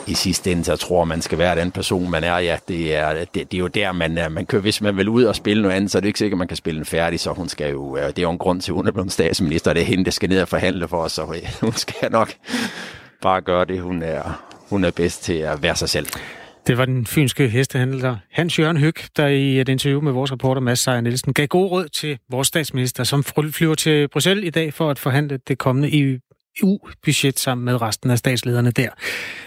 [0.06, 2.38] i sidste ende, så tror man skal være den person, man er.
[2.38, 5.08] Ja, det er, det, det er jo der, man, øh, man kører, hvis man vil
[5.08, 7.20] ud og spille noget andet, så er det ikke sikkert, man kan spille den færdig,
[7.20, 9.12] så hun skal jo, øh, det er jo en grund til, at hun er blevet
[9.12, 11.72] statsminister, og det er hende, der skal ned og forhandle for os, så øh, hun
[11.72, 12.32] skal nok
[13.22, 16.06] bare gøre det, hun er, hun er bedst til at være sig selv.
[16.66, 20.60] Det var den fynske hestehandler Hans Jørgen Høg, der i et interview med vores reporter
[20.60, 24.74] Mads Seier Nielsen gav god råd til vores statsminister, som flyver til Bruxelles i dag
[24.74, 26.18] for at forhandle det kommende EU
[26.62, 28.88] EU-budget sammen med resten af statslederne der.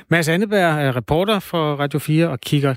[0.09, 2.75] Mads Anneberg er reporter for Radio 4 og kigger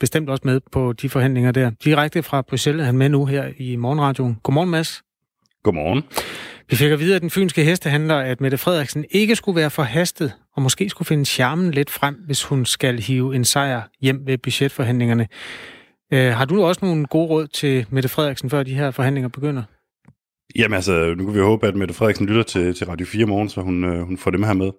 [0.00, 1.70] bestemt også med på de forhandlinger der.
[1.84, 4.36] Direkte fra Bruxelles er han med nu her i Morgenradioen.
[4.42, 5.02] Godmorgen, Mads.
[5.62, 6.02] Godmorgen.
[6.70, 10.32] Vi fik at vide at den fynske hestehandler, at Mette Frederiksen ikke skulle være forhastet,
[10.56, 14.38] og måske skulle finde charmen lidt frem, hvis hun skal hive en sejr hjem ved
[14.38, 15.28] budgetforhandlingerne.
[16.12, 19.62] Øh, har du også nogle gode råd til Mette Frederiksen, før de her forhandlinger begynder?
[20.56, 23.48] Jamen altså, nu kan vi håbe, at Mette Frederiksen lytter til, til Radio 4 morgen,
[23.48, 24.70] så hun, øh, hun får dem her med.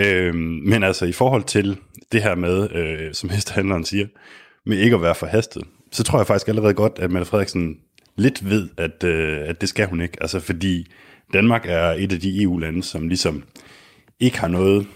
[0.00, 1.78] Øh, men altså, i forhold til
[2.12, 4.06] det her med, øh, som hestehandleren siger,
[4.66, 7.76] med ikke at være forhastet, så tror jeg faktisk allerede godt, at Mette Frederiksen
[8.16, 10.18] lidt ved, at, øh, at det skal hun ikke.
[10.20, 10.86] Altså fordi
[11.32, 13.42] Danmark er et af de EU-lande, som ligesom
[14.20, 14.86] ikke har noget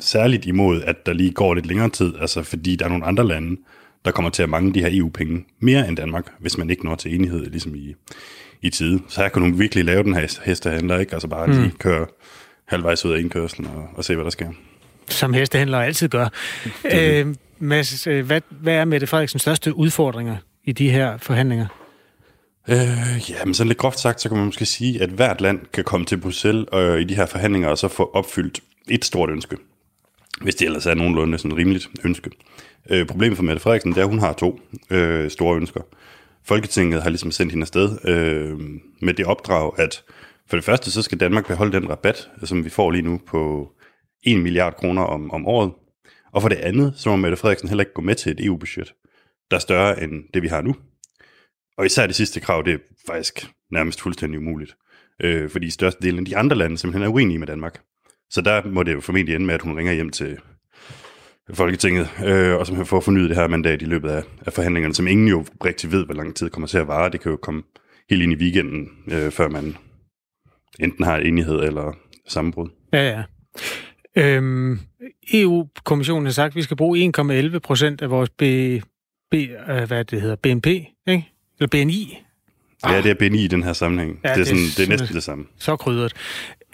[0.00, 3.26] særligt imod, at der lige går lidt længere tid, altså fordi der er nogle andre
[3.26, 3.56] lande,
[4.04, 6.94] der kommer til at mangle de her EU-penge mere end Danmark, hvis man ikke når
[6.94, 7.94] til enighed ligesom i,
[8.64, 9.00] i tide.
[9.08, 11.12] Så her kan du virkelig lave den her hestehandler, ikke?
[11.12, 11.52] Altså bare mm.
[11.52, 12.06] lige køre
[12.64, 14.48] halvvejs ud af indkørslen og, og se, hvad der sker.
[15.08, 16.28] Som hestehandler altid gør.
[16.94, 17.26] Øh,
[17.58, 21.66] Mads, øh, hvad, hvad er Mette Frederiksens største udfordringer i de her forhandlinger?
[22.68, 25.60] Øh, ja, men sådan lidt groft sagt, så kan man måske sige, at hvert land
[25.72, 29.30] kan komme til Bruxelles øh, i de her forhandlinger og så få opfyldt et stort
[29.30, 29.56] ønske.
[30.40, 32.30] Hvis det ellers er nogenlunde sådan rimeligt ønske.
[32.90, 35.80] Øh, problemet for Mette Frederiksen, det er, at hun har to øh, store ønsker.
[36.46, 38.58] Folketinget har ligesom sendt hende afsted øh,
[39.00, 40.04] med det opdrag, at
[40.48, 43.72] for det første, så skal Danmark beholde den rabat, som vi får lige nu på
[44.22, 45.72] 1 milliard kroner om, om året.
[46.32, 48.94] Og for det andet, så må Mette Frederiksen heller ikke gå med til et EU-budget,
[49.50, 50.76] der er større end det, vi har nu.
[51.78, 54.76] Og især det sidste krav, det er faktisk nærmest fuldstændig umuligt.
[55.22, 57.80] Øh, fordi størstedelen af de andre lande simpelthen er uenige med Danmark.
[58.30, 60.38] Så der må det jo formentlig ende med, at hun ringer hjem til
[61.52, 65.06] Folketinget, øh, og som får fornyet det her mandat i løbet af, af forhandlingerne, som
[65.06, 67.10] ingen jo rigtig ved, hvor lang tid kommer til at vare.
[67.10, 67.62] Det kan jo komme
[68.10, 69.76] helt ind i weekenden, øh, før man
[70.80, 71.96] enten har enighed eller
[72.28, 72.68] sammenbrud.
[72.92, 73.22] Ja, ja.
[74.16, 74.78] Øhm,
[75.32, 77.12] EU-kommissionen har sagt, at vi skal bruge
[77.52, 78.42] 1,11 procent af vores B,
[79.30, 81.32] B, øh, hvad det hedder, BNP, ikke?
[81.60, 82.18] Eller BNI.
[82.86, 84.20] Ja, det er BNI i den her sammenhæng.
[84.24, 85.44] Ja, det, er sådan, det, er det er næsten det samme.
[85.58, 86.12] Så krydret.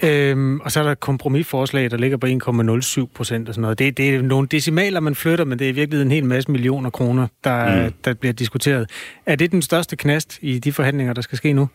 [0.03, 3.79] Øhm, og så er der et kompromisforslag, der ligger på 1,07 procent og sådan noget.
[3.79, 6.51] Det, det er nogle decimaler, man flytter, men det er i virkeligheden en hel masse
[6.51, 7.93] millioner kroner, der, mm.
[8.05, 8.91] der bliver diskuteret.
[9.27, 11.69] Er det den største knast i de forhandlinger, der skal ske nu?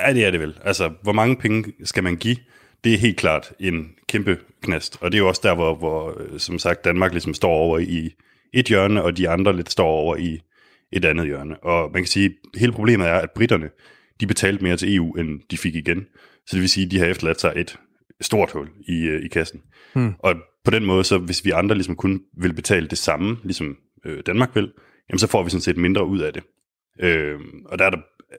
[0.00, 0.54] Ja, det er det vel.
[0.64, 2.36] Altså, hvor mange penge skal man give?
[2.84, 4.98] Det er helt klart en kæmpe knast.
[5.00, 8.14] Og det er jo også der, hvor, hvor som sagt, Danmark ligesom står over i
[8.52, 10.40] et hjørne, og de andre lidt står over i
[10.92, 11.56] et andet hjørne.
[11.56, 13.70] Og man kan sige, at hele problemet er, at britterne,
[14.20, 16.06] de betalte mere til EU, end de fik igen.
[16.46, 17.78] Så det vil sige, at de har efterladt sig et
[18.20, 19.62] stort hul i, øh, i kassen.
[19.94, 20.14] Hmm.
[20.18, 23.76] Og på den måde, så hvis vi andre ligesom kun vil betale det samme, ligesom
[24.04, 24.72] øh, Danmark vil,
[25.10, 26.42] jamen så får vi sådan set mindre ud af det.
[27.00, 27.98] Øh, og der er der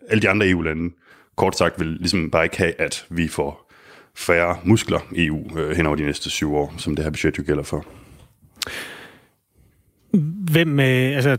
[0.09, 0.95] alle de andre EU-lande,
[1.35, 3.71] kort sagt, vil ligesom bare ikke have, at vi får
[4.15, 7.37] færre muskler i EU øh, hen over de næste syv år, som det her budget
[7.37, 7.85] jo gælder for.
[10.51, 11.37] Hvem, øh, altså,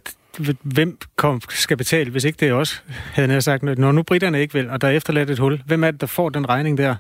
[0.63, 3.63] hvem kom, skal betale, hvis ikke det er os, havde jeg sagt.
[3.63, 6.07] Når nu britterne ikke vil, og der er efterladt et hul, hvem er det, der
[6.07, 6.97] får den regning der?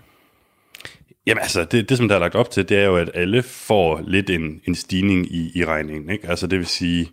[1.26, 3.42] Jamen altså, det, det som der er lagt op til, det er jo, at alle
[3.42, 6.10] får lidt en, en stigning i, i regningen.
[6.10, 6.28] Ikke?
[6.28, 7.10] Altså det vil sige,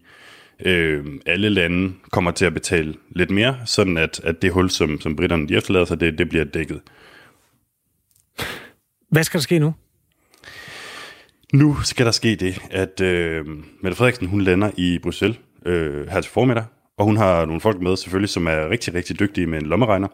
[0.65, 5.01] øh, alle lande kommer til at betale lidt mere, sådan at, at det hul, som,
[5.01, 6.81] som britterne de efterlader sig, det, det bliver dækket.
[9.09, 9.73] Hvad skal der ske nu?
[11.53, 13.45] Nu skal der ske det, at øh,
[13.81, 16.63] Mette Frederiksen hun lander i Bruxelles øh, her til formiddag,
[16.97, 20.07] og hun har nogle folk med selvfølgelig, som er rigtig, rigtig dygtige med en lommeregner.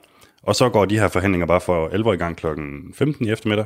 [0.43, 2.47] Og så går de her forhandlinger bare for alvor i gang kl.
[2.93, 3.65] 15 i eftermiddag.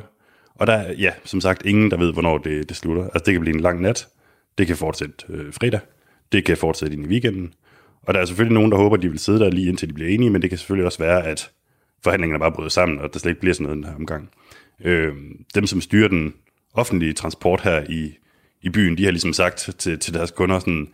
[0.54, 3.04] Og der er, ja, som sagt, ingen, der ved, hvornår det, det slutter.
[3.04, 4.08] Altså, det kan blive en lang nat.
[4.58, 5.80] Det kan fortsætte øh, fredag.
[6.32, 7.52] Det kan fortsætte ind i weekenden.
[8.02, 10.10] Og der er selvfølgelig nogen, der håber, de vil sidde der lige indtil de bliver
[10.10, 11.50] enige, men det kan selvfølgelig også være, at
[12.04, 14.30] forhandlingerne bare bryder sammen, og der slet ikke bliver sådan noget den her omgang.
[14.84, 15.12] Øh,
[15.54, 16.34] dem, som styrer den
[16.74, 18.12] offentlige transport her i,
[18.62, 20.88] i byen, de har ligesom sagt til, til deres kunder sådan,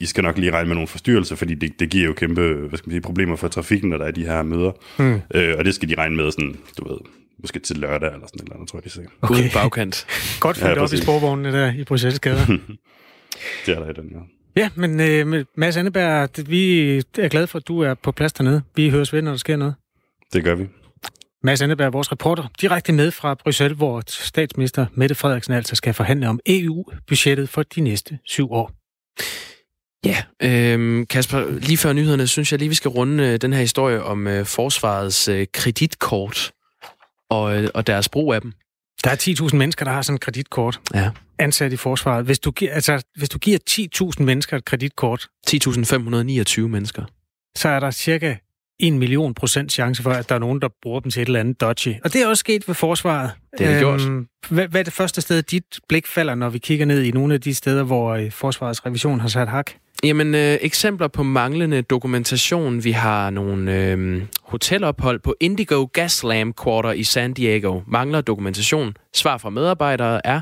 [0.00, 2.78] i skal nok lige regne med nogle forstyrrelser, fordi det, det giver jo kæmpe hvad
[2.78, 4.72] skal man sige, problemer for trafikken, når der er de her møder.
[4.96, 5.20] Hmm.
[5.34, 6.98] Øh, og det skal de regne med sådan, du ved,
[7.38, 9.06] måske til lørdag eller sådan et eller andet, tror jeg, de siger.
[9.22, 9.34] Okay.
[9.34, 10.06] Uden bagkant.
[10.40, 12.46] Godt fundet ja, op i sporvognene der i Bruxelles gader.
[13.66, 14.18] det er der i den, ja.
[14.56, 18.62] Ja, men øh, Mads Anneberg, vi er glade for, at du er på plads dernede.
[18.76, 19.74] Vi høres ved, når der sker noget.
[20.32, 20.66] Det gør vi.
[21.42, 26.28] Mads Anneberg, vores reporter, direkte med fra Bruxelles, hvor statsminister Mette Frederiksen altså skal forhandle
[26.28, 28.72] om EU-budgettet for de næste syv år.
[30.06, 33.60] Ja, øh, Kasper, lige før nyhederne, synes jeg lige, vi skal runde øh, den her
[33.60, 36.52] historie om øh, forsvarets øh, kreditkort
[37.30, 38.52] og, øh, og deres brug af dem.
[39.04, 39.16] Der er
[39.50, 41.10] 10.000 mennesker, der har sådan et kreditkort Ja.
[41.38, 42.24] ansat i forsvaret.
[42.24, 43.58] Hvis du, gi- altså, hvis du giver
[44.18, 47.04] 10.000 mennesker et kreditkort, 10.529 mennesker.
[47.56, 48.34] så er der cirka
[48.80, 51.40] 1 million procent chance for, at der er nogen, der bruger dem til et eller
[51.40, 51.94] andet dodgy.
[52.04, 53.30] Og det er også sket ved forsvaret.
[53.58, 54.00] Det er det gjort.
[54.50, 57.34] Hvad, hvad er det første sted, dit blik falder, når vi kigger ned i nogle
[57.34, 59.70] af de steder, hvor øh, forsvarets revision har sat hak?
[60.04, 62.84] Jamen, øh, eksempler på manglende dokumentation.
[62.84, 67.80] Vi har nogle øh, hotelophold på Indigo Gaslam Quarter i San Diego.
[67.86, 68.94] Mangler dokumentation.
[69.14, 70.40] Svar fra medarbejdere er,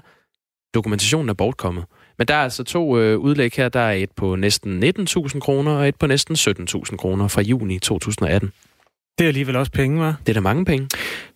[0.74, 1.84] dokumentationen er bortkommet.
[2.18, 3.68] Men der er altså to øh, udlæg her.
[3.68, 7.78] Der er et på næsten 19.000 kroner og et på næsten 17.000 kroner fra juni
[7.78, 8.52] 2018.
[9.18, 10.16] Det er alligevel også penge, var.
[10.26, 10.88] Det er da mange penge.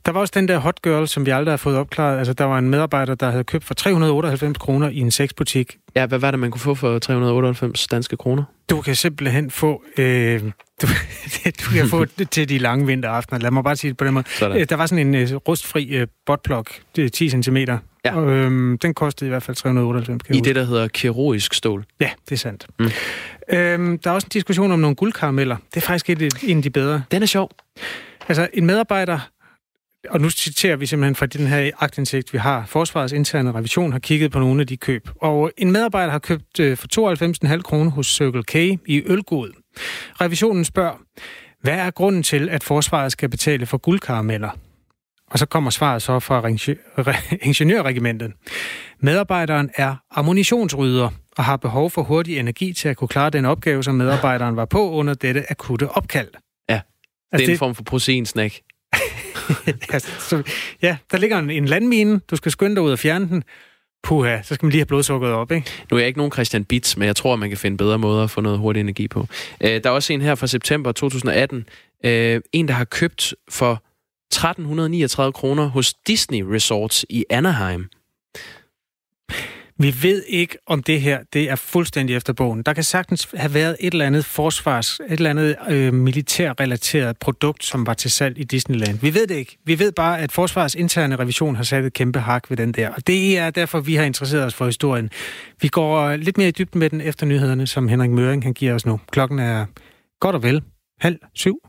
[0.07, 2.19] Der var også den der hot girl, som vi aldrig har fået opklaret.
[2.19, 5.77] Altså, der var en medarbejder, der havde købt for 398 kroner i en sexbutik.
[5.97, 8.45] Ja, hvad var det, man kunne få for 398 danske kroner?
[8.71, 9.83] Du kan simpelthen få...
[9.99, 10.51] Øh, du,
[11.45, 13.41] du kan få det til de lange vinteraftener.
[13.41, 14.25] Lad mig bare sige det på den måde.
[14.29, 14.59] Sådan.
[14.61, 17.57] Øh, Der var sådan en øh, rustfri øh, er 10 cm.
[18.09, 18.21] Ja.
[18.21, 21.55] Og, øhm, den kostede i hvert fald 398 kan jeg I det, der hedder kirurgisk
[21.55, 21.85] stål.
[22.01, 22.67] Ja, det er sandt.
[22.79, 22.91] Mm.
[23.53, 25.57] Øhm, der er også en diskussion om nogle guldkarameller.
[25.75, 27.03] Det er faktisk et, en af de bedre.
[27.11, 27.51] Den er sjov.
[28.29, 29.19] Altså, en medarbejder,
[30.11, 33.99] og nu citerer vi simpelthen fra den her agtindsigt, vi har, Forsvarets interne revision har
[33.99, 35.09] kigget på nogle af de køb.
[35.23, 37.17] Og en medarbejder har købt øh, for
[37.57, 38.55] 92,5 kroner hos Circle K
[38.87, 39.51] i Ølgod.
[40.21, 41.01] Revisionen spørger,
[41.63, 44.51] hvad er grunden til, at Forsvaret skal betale for guldkarameller?
[45.31, 46.49] Og så kommer svaret så fra
[47.49, 48.33] ingeniørregimentet.
[49.01, 53.83] Medarbejderen er ammunitionsrydder og har behov for hurtig energi til at kunne klare den opgave,
[53.85, 56.29] som medarbejderen var på under dette akutte opkald.
[56.71, 56.81] Ja,
[57.33, 58.61] Altså, Det er en form for proteinsnack.
[59.95, 60.43] altså, så,
[60.83, 63.45] ja, der ligger en, en landmine, du skal skynde dig ud og fjerne den.
[64.03, 65.71] Puha, så skal man lige have blodsukkeret op, ikke?
[65.91, 68.25] Nu er jeg ikke nogen Christian Bits, men jeg tror, man kan finde bedre måder
[68.25, 69.27] at få noget hurtig energi på.
[69.61, 71.67] Øh, der er også en her fra september 2018.
[72.05, 73.83] Øh, en, der har købt for
[74.33, 77.89] 1339 kroner hos Disney Resorts i Anaheim.
[79.81, 82.63] Vi ved ikke, om det her det er fuldstændig efter bogen.
[82.63, 87.65] Der kan sagtens have været et eller andet forsvars, et eller andet øh, militærrelateret produkt,
[87.65, 88.99] som var til salg i Disneyland.
[88.99, 89.59] Vi ved det ikke.
[89.65, 92.89] Vi ved bare, at forsvars interne revision har sat et kæmpe hak ved den der.
[92.89, 95.11] Og det er derfor, vi har interesseret os for historien.
[95.61, 98.53] Vi går øh, lidt mere i dybden med den efter nyhederne, som Henrik Møring han
[98.53, 99.01] giver os nu.
[99.11, 99.67] Klokken er
[100.21, 100.63] godt og vel
[101.01, 101.68] halv syv.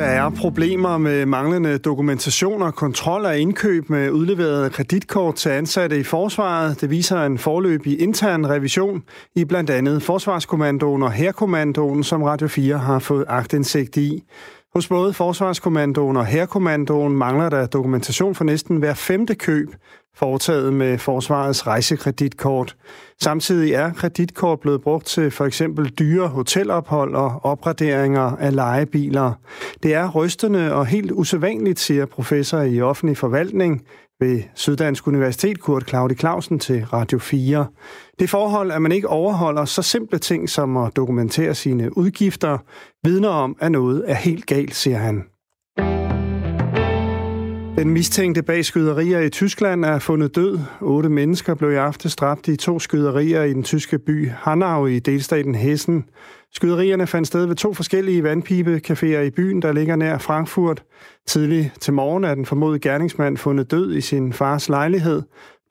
[0.00, 6.00] Der er problemer med manglende dokumentation og kontrol af indkøb med udleverede kreditkort til ansatte
[6.00, 6.80] i forsvaret.
[6.80, 9.02] Det viser en forløbig intern revision
[9.36, 14.24] i blandt andet Forsvarskommandoen og Herkommandoen, som Radio 4 har fået agtindsigt i.
[14.74, 19.68] Hos både Forsvarskommandoen og Herkommandoen mangler der dokumentation for næsten hver femte køb,
[20.14, 22.76] foretaget med Forsvarets rejsekreditkort.
[23.20, 29.32] Samtidig er kreditkort blevet brugt til for eksempel dyre hotelophold og opgraderinger af lejebiler.
[29.82, 33.82] Det er rystende og helt usædvanligt, siger professor i offentlig forvaltning
[34.20, 37.66] ved Syddansk Universitet, Kurt Claudi Clausen, til Radio 4.
[38.18, 42.58] Det forhold, at man ikke overholder så simple ting som at dokumentere sine udgifter,
[43.04, 45.24] vidner om, at noget er helt galt, siger han.
[47.80, 50.58] Den mistænkte bag skyderier i Tyskland er fundet død.
[50.80, 54.98] Otte mennesker blev i aftes dræbt i to skyderier i den tyske by Hanau i
[54.98, 56.04] delstaten Hessen.
[56.52, 60.82] Skyderierne fandt sted ved to forskellige vandpibecaféer i byen, der ligger nær Frankfurt.
[61.26, 65.22] Tidlig til morgen er den formodede gerningsmand fundet død i sin fars lejlighed.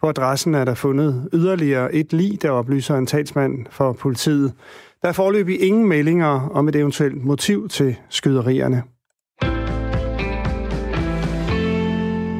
[0.01, 4.53] På adressen er der fundet yderligere et lig, der oplyser en talsmand for politiet.
[5.01, 8.83] Der er forløbig ingen meldinger om et eventuelt motiv til skyderierne.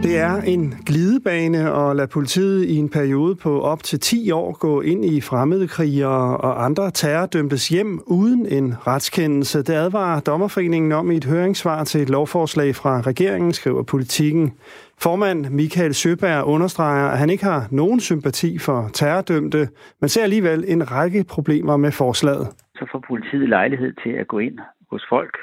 [0.04, 4.58] Det er en glidebane at lade politiet i en periode på op til 10 år
[4.60, 9.58] gå ind i fremmedkrigere og andre terrordømtes hjem uden en retskendelse.
[9.58, 14.54] Det advarer Dommerforeningen om i et høringssvar til et lovforslag fra regeringen, skriver politikken.
[15.02, 19.68] Formand Michael Søberg understreger, at han ikke har nogen sympati for terrordømte,
[20.02, 22.48] men ser alligevel en række problemer med forslaget.
[22.76, 24.60] Så får politiet lejlighed til at gå ind
[24.92, 25.38] hos folk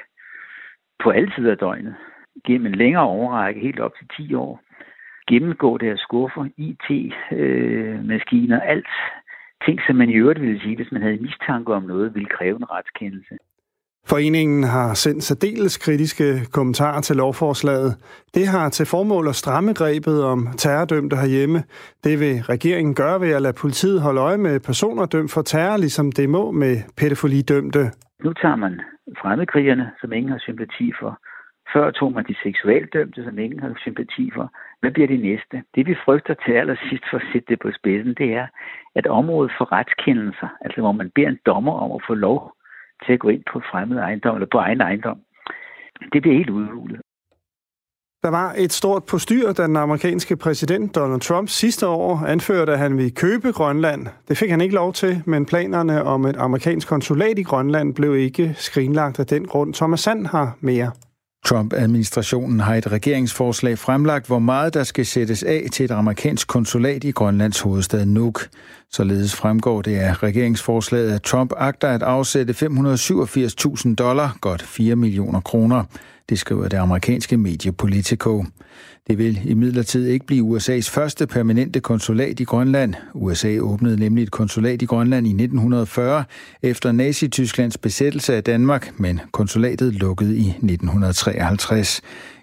[1.03, 1.95] på alle tider af døgnet
[2.47, 4.61] gennem en længere overrække, helt op til 10 år,
[5.29, 8.89] gennemgå deres skuffer, IT-maskiner, øh, alt
[9.65, 12.57] ting, som man i øvrigt ville sige, hvis man havde mistanke om noget, ville kræve
[12.57, 13.37] en retskendelse.
[14.09, 17.97] Foreningen har sendt særdeles kritiske kommentarer til lovforslaget.
[18.35, 21.59] Det har til formål at stramme grebet om terrordømte herhjemme.
[22.05, 25.77] Det vil regeringen gøre ved at lade politiet holde øje med personer dømt for terror,
[25.77, 27.91] ligesom det må med pædofilidømte.
[28.25, 28.81] Nu tager man
[29.21, 31.19] fremmedkrigerne, som ingen har sympati for.
[31.73, 34.53] Før tog man de seksualdømte, som ingen har sympati for.
[34.81, 35.63] Hvad bliver det næste?
[35.75, 38.47] Det vi frygter til allersidst for at sætte det på spidsen, det er,
[38.95, 42.53] at området for retskendelser, altså hvor man beder en dommer om at få lov
[43.05, 45.19] til at gå ind på fremmed ejendom, eller på egen ejendom,
[46.13, 47.01] det bliver helt udhulet.
[48.23, 52.79] Der var et stort postyr, da den amerikanske præsident Donald Trump sidste år anførte, at
[52.79, 54.07] han ville købe Grønland.
[54.29, 58.17] Det fik han ikke lov til, men planerne om et amerikansk konsulat i Grønland blev
[58.17, 59.75] ikke skrinlagt af den grund.
[59.75, 60.91] Thomas Sand har mere.
[61.47, 67.05] Trump-administrationen har et regeringsforslag fremlagt, hvor meget der skal sættes af til et amerikansk konsulat
[67.05, 68.49] i Grønlands hovedstad Nuuk.
[68.93, 75.41] Således fremgår det af regeringsforslaget, at Trump agter at afsætte 587.000 dollar, godt 4 millioner
[75.41, 75.85] kroner.
[76.29, 78.45] Det skriver det amerikanske medie Politico.
[79.09, 82.95] Det vil imidlertid ikke blive USA's første permanente konsulat i Grønland.
[83.15, 86.25] USA åbnede nemlig et konsulat i Grønland i 1940
[86.63, 92.01] efter Nazi-Tysklands besættelse af Danmark, men konsulatet lukkede i 1953.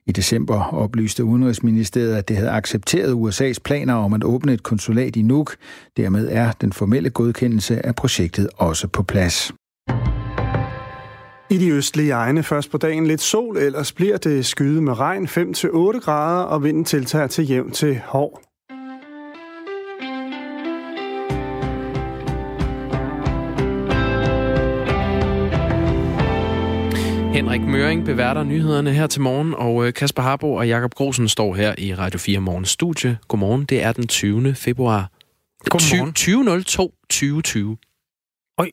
[0.08, 5.16] I december oplyste Udenrigsministeriet, at det havde accepteret USA's planer om at åbne et konsulat
[5.16, 5.56] i Nuuk.
[5.98, 9.54] Dermed er den formelle godkendelse af projektet også på plads.
[11.54, 15.26] I de østlige egne først på dagen lidt sol, ellers bliver det skyde med regn
[15.26, 18.42] 5-8 grader, og vinden tiltager til jævn til hård.
[27.34, 31.56] Henrik Møring beværter nyhederne her til morgen, og øh, Kasper Harbo og Jakob Grosen står
[31.56, 33.18] her i Radio 4 Morgens studie.
[33.28, 34.56] Godmorgen, det er den 20.
[34.56, 35.12] februar.
[35.70, 36.14] Godmorgen.
[36.14, 37.78] 2002 2020.
[38.58, 38.70] Øj,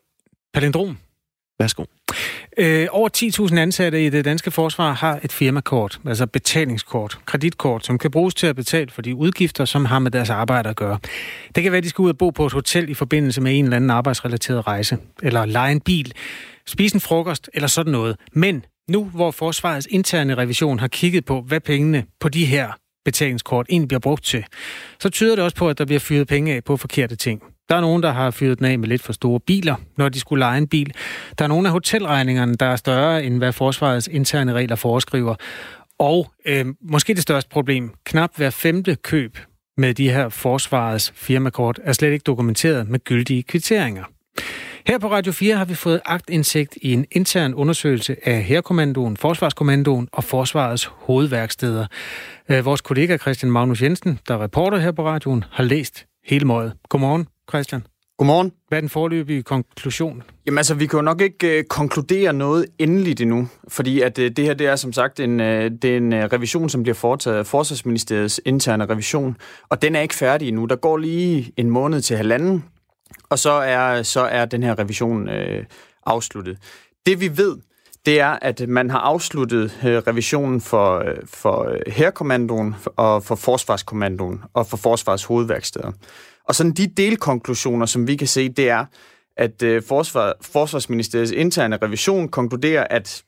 [0.55, 0.99] palindrom.
[1.59, 1.85] Værsgo.
[2.59, 3.09] Øh, over
[3.49, 8.35] 10.000 ansatte i det danske forsvar har et firmakort, altså betalingskort, kreditkort, som kan bruges
[8.35, 10.99] til at betale for de udgifter, som har med deres arbejde at gøre.
[11.55, 13.59] Det kan være, at de skal ud og bo på et hotel i forbindelse med
[13.59, 16.13] en eller anden arbejdsrelateret rejse, eller lege en bil,
[16.67, 18.17] spise en frokost eller sådan noget.
[18.33, 22.73] Men nu, hvor forsvarets interne revision har kigget på, hvad pengene på de her
[23.05, 24.45] betalingskort egentlig bliver brugt til,
[25.01, 27.43] så tyder det også på, at der bliver fyret penge af på forkerte ting.
[27.71, 30.21] Der er nogen, der har fyret den af med lidt for store biler, når de
[30.21, 30.95] skulle lege en bil.
[31.39, 35.35] Der er nogle af hotelregningerne, der er større, end hvad forsvarets interne regler foreskriver.
[35.99, 39.39] Og øh, måske det største problem, knap hver femte køb
[39.77, 44.05] med de her forsvarets firmakort er slet ikke dokumenteret med gyldige kvitteringer.
[44.87, 50.09] Her på Radio 4 har vi fået agtindsigt i en intern undersøgelse af Herkommandoen, Forsvarskommandoen
[50.13, 51.87] og Forsvarets hovedværksteder.
[52.49, 56.45] Øh, vores kollega Christian Magnus Jensen, der er reporter her på radioen, har læst hele
[56.45, 56.73] mådet.
[56.89, 57.83] Godmorgen, Christian.
[58.19, 58.53] Godmorgen.
[58.69, 60.23] Hvad er den forløbige konklusion?
[60.47, 64.31] Jamen altså, vi kan jo nok ikke øh, konkludere noget endeligt endnu, fordi at øh,
[64.31, 66.95] det her det er som sagt en, øh, det er en øh, revision, som bliver
[66.95, 69.37] foretaget af Forsvarsministeriets interne revision,
[69.69, 70.65] og den er ikke færdig endnu.
[70.65, 72.65] Der går lige en måned til halvanden,
[73.31, 75.65] og så er, så er den her revision øh,
[76.07, 76.59] afsluttet.
[77.07, 77.57] Det vi ved,
[78.07, 83.35] det er, at man har afsluttet øh, revisionen for, øh, for øh, Herkommandoen og for
[83.35, 85.93] Forsvarskommandoen og for Forsvars hovedværksteder.
[86.51, 88.85] Og sådan de delkonklusioner, som vi kan se, det er,
[89.37, 93.23] at øh, Forsvar, Forsvarsministeriets interne revision konkluderer, at,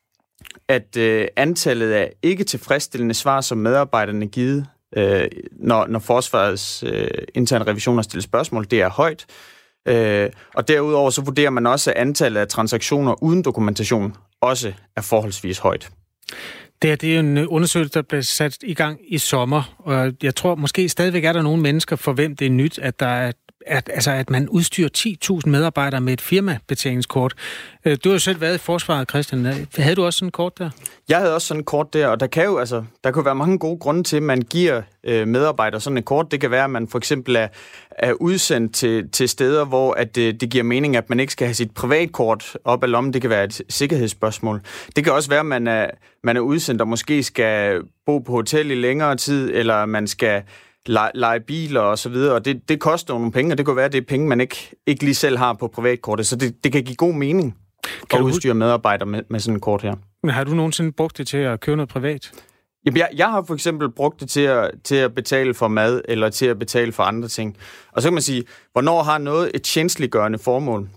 [0.69, 7.09] at øh, antallet af ikke tilfredsstillende svar, som medarbejderne givet, øh, når, når Forsvarets øh,
[7.35, 9.27] interne revision har stillet spørgsmål, det er højt.
[9.89, 15.01] Øh, og derudover så vurderer man også, at antallet af transaktioner uden dokumentation også er
[15.01, 15.91] forholdsvis højt.
[16.83, 20.13] Det, her, det er en øh, undersøgelse, der blev sat i gang i sommer, og
[20.23, 23.07] jeg tror måske stadigvæk er der nogle mennesker, for hvem det er nyt, at der
[23.07, 23.33] er
[23.67, 24.89] at, altså, at man udstyrer
[25.45, 27.35] 10.000 medarbejdere med et firmabetalingskort.
[27.85, 29.67] Øh, du har jo selv været i forsvaret, Christian.
[29.77, 30.71] Havde du også sådan et kort der?
[31.09, 33.35] Jeg havde også sådan et kort der, og der kan jo, altså, der kan være
[33.35, 36.31] mange gode grunde til, at man giver øh, medarbejdere sådan et kort.
[36.31, 37.49] Det kan være, at man for eksempel er,
[37.91, 41.47] er udsendt til, til steder, hvor at det, det giver mening, at man ikke skal
[41.47, 43.13] have sit privatkort op af lommen.
[43.13, 44.61] Det kan være et sikkerhedsspørgsmål.
[44.97, 45.91] Det kan også være, at man er,
[46.25, 50.43] man er udsendt og måske skal bo på hotel i længere tid, eller man skal
[50.87, 53.77] lege, lege biler og så videre, og det, det koster nogle penge, og det kan
[53.77, 56.65] være, at det er penge, man ikke, ikke lige selv har på privatkortet, så det,
[56.65, 57.57] det kan give god mening
[58.11, 59.95] kan at udstyre medarbejdere med, med sådan et kort her.
[60.23, 62.33] Men har du nogensinde brugt det til at købe noget privat?
[62.87, 66.03] Jamen, jeg, jeg har for eksempel brugt det til at, til at betale for mad,
[66.09, 67.57] eller til at betale for andre ting.
[67.93, 70.89] Og så kan man sige, hvornår har noget et tjenestliggørende formål?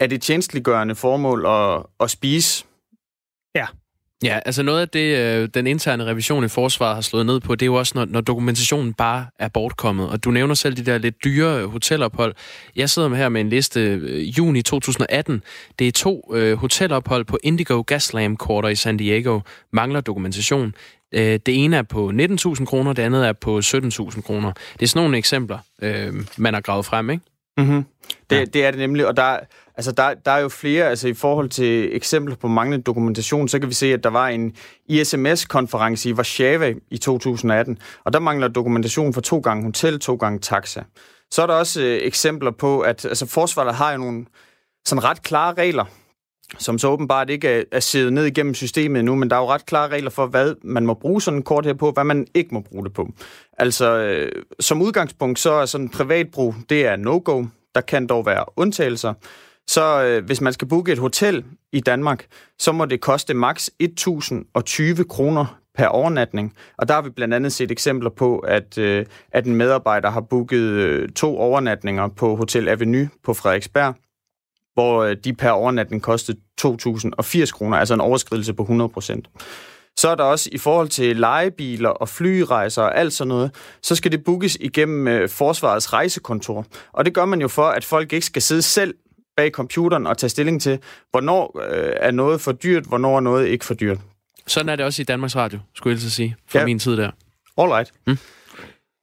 [0.00, 2.65] Er det et tjenestliggørende formål at, at spise?
[4.24, 4.38] Ja.
[4.46, 7.62] Altså noget af det, øh, den interne revision i forsvaret har slået ned på, det
[7.62, 10.08] er jo også, når, når dokumentationen bare er bortkommet.
[10.08, 12.34] Og du nævner selv de der lidt dyre hotelophold.
[12.76, 15.42] Jeg sidder med her med en liste øh, juni 2018.
[15.78, 19.40] Det er to øh, hotelophold på Indigo Gaslam Quarter i San Diego.
[19.72, 20.74] Mangler dokumentation.
[21.12, 24.52] Øh, det ene er på 19.000 kroner, det andet er på 17.000 kroner.
[24.72, 27.24] Det er sådan nogle eksempler, øh, man har gravet frem, ikke?
[27.58, 27.84] Mm-hmm.
[28.30, 28.44] Det, ja.
[28.44, 29.38] det er det nemlig, og der,
[29.76, 33.58] altså der, der er jo flere, altså i forhold til eksempler på manglende dokumentation, så
[33.58, 34.52] kan vi se, at der var en
[34.88, 40.38] ISMS-konference i Warszawa i 2018, og der mangler dokumentation for to gange hotel, to gange
[40.38, 40.82] taxa.
[41.30, 44.26] Så er der også øh, eksempler på, at altså, forsvaret har jo nogle
[44.86, 45.84] sådan ret klare regler,
[46.58, 49.46] som så åbenbart ikke er, er siddet ned igennem systemet nu, men der er jo
[49.46, 52.26] ret klare regler for, hvad man må bruge sådan en kort her på, hvad man
[52.34, 53.08] ikke må bruge det på.
[53.58, 57.44] Altså, øh, som udgangspunkt, så er sådan privatbrug, det er no-go.
[57.74, 59.14] Der kan dog være undtagelser.
[59.68, 62.26] Så øh, hvis man skal booke et hotel i Danmark,
[62.58, 66.54] så må det koste maks 1.020 kroner per overnatning.
[66.78, 70.20] Og der har vi blandt andet set eksempler på, at, øh, at en medarbejder har
[70.20, 73.94] booket øh, to overnatninger på Hotel Avenue på Frederiksberg,
[74.74, 79.28] hvor øh, de per overnatning kostede 2.080 kroner, altså en overskridelse på 100 procent.
[79.98, 83.94] Så er der også i forhold til legebiler og flyrejser og alt sådan noget, så
[83.94, 86.66] skal det bookes igennem øh, Forsvarets rejsekontor.
[86.92, 88.94] Og det gør man jo for, at folk ikke skal sidde selv
[89.36, 90.78] bag computeren og tage stilling til,
[91.10, 93.98] hvornår øh, er noget for dyrt, hvornår er noget ikke for dyrt.
[94.46, 96.64] Sådan er det også i Danmarks Radio, skulle jeg så sige, fra ja.
[96.64, 97.10] min tid der.
[97.58, 97.92] All right.
[98.06, 98.18] Mm.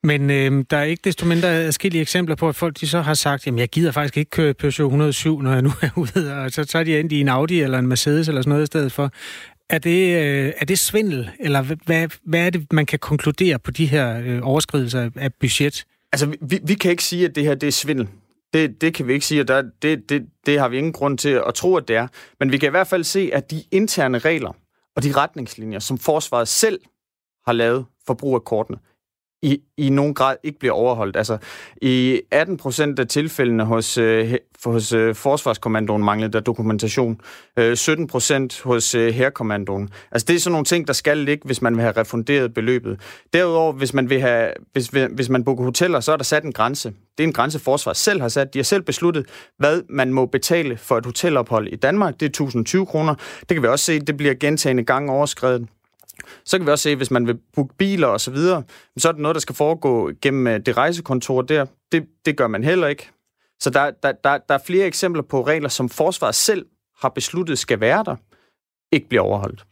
[0.04, 3.14] Men øh, der er ikke desto mindre adskillige eksempler på, at folk de så har
[3.14, 6.52] sagt, jamen jeg gider faktisk ikke køre Peugeot 107, når jeg nu er ude, og
[6.52, 8.92] så tager de ind i en Audi eller en Mercedes eller sådan noget i stedet
[8.92, 9.12] for.
[9.70, 13.72] Er det, øh, er det svindel, eller hvad, hvad er det, man kan konkludere på
[13.72, 15.86] de her øh, overskridelser af budget?
[16.12, 18.08] Altså, vi, vi kan ikke sige, at det her det er svindel.
[18.54, 21.18] Det, det kan vi ikke sige, og der, det, det, det har vi ingen grund
[21.18, 22.08] til at tro, at det er.
[22.40, 24.52] Men vi kan i hvert fald se, at de interne regler
[24.96, 26.80] og de retningslinjer, som forsvaret selv
[27.46, 28.78] har lavet for brug af kortene,
[29.44, 31.18] i, i nogen grad ikke bliver overholdt.
[31.18, 31.38] Altså,
[31.82, 34.34] i 18 procent af tilfældene hos, øh,
[34.66, 37.22] hos øh, Forsvarskommandoen manglede der dokumentation.
[37.60, 39.90] Øh, 17 procent hos øh, Herkommandoen.
[40.12, 43.00] Altså, det er sådan nogle ting, der skal ligge, hvis man vil have refunderet beløbet.
[43.34, 46.52] Derudover, hvis man, vil have, hvis, hvis man booker hoteller, så er der sat en
[46.52, 46.94] grænse.
[47.18, 48.54] Det er en grænse, Forsvaret selv har sat.
[48.54, 49.26] De har selv besluttet,
[49.58, 52.14] hvad man må betale for et hotelophold i Danmark.
[52.14, 53.16] Det er 1020 kroner.
[53.40, 55.68] Det kan vi også se, det bliver gentagende gange overskrevet.
[56.46, 58.64] Så kan vi også se, hvis man vil booke biler og så videre,
[58.98, 61.66] så er det noget, der skal foregå gennem øh, det rejsekontor der.
[61.92, 63.10] Det, det gør man heller ikke.
[63.60, 66.66] Så der, der, der, der er flere eksempler på regler, som forsvaret selv
[67.02, 68.16] har besluttet skal være der,
[68.92, 69.64] ikke bliver overholdt.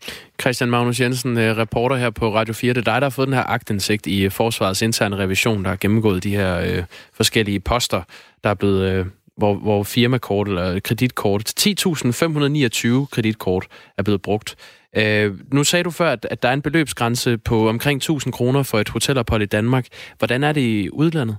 [0.42, 2.74] Christian Magnus Jensen, øh, reporter her på Radio 4.
[2.74, 5.70] Det er dig, der har fået den her agtindsigt i øh, Forsvarets interne revision, der
[5.70, 6.84] har gennemgået de her øh,
[7.14, 8.02] forskellige poster,
[8.44, 8.92] der er blevet...
[8.92, 9.06] Øh,
[9.38, 13.68] hvor, hvor firmakort eller kreditkort, 10.529 kreditkort
[13.98, 14.56] er blevet brugt.
[14.98, 18.64] Øh, nu sagde du før, at, at der er en beløbsgrænse på omkring 1000 kroner
[18.64, 19.88] for et hotelophold i Danmark.
[20.18, 21.38] Hvordan er det i udlandet?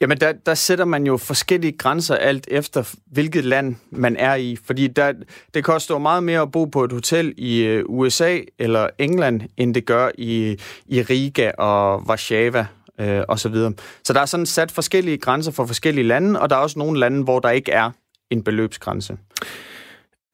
[0.00, 4.56] Jamen, der, der sætter man jo forskellige grænser alt efter, hvilket land man er i.
[4.64, 5.12] Fordi der,
[5.54, 9.40] det koster jo meget mere at bo på et hotel i øh, USA eller England,
[9.56, 10.56] end det gør i,
[10.86, 12.66] i Riga og Warszawa
[13.00, 13.72] øh, og så videre.
[14.04, 17.00] Så der er sådan sat forskellige grænser for forskellige lande, og der er også nogle
[17.00, 17.90] lande, hvor der ikke er
[18.30, 19.16] en beløbsgrænse.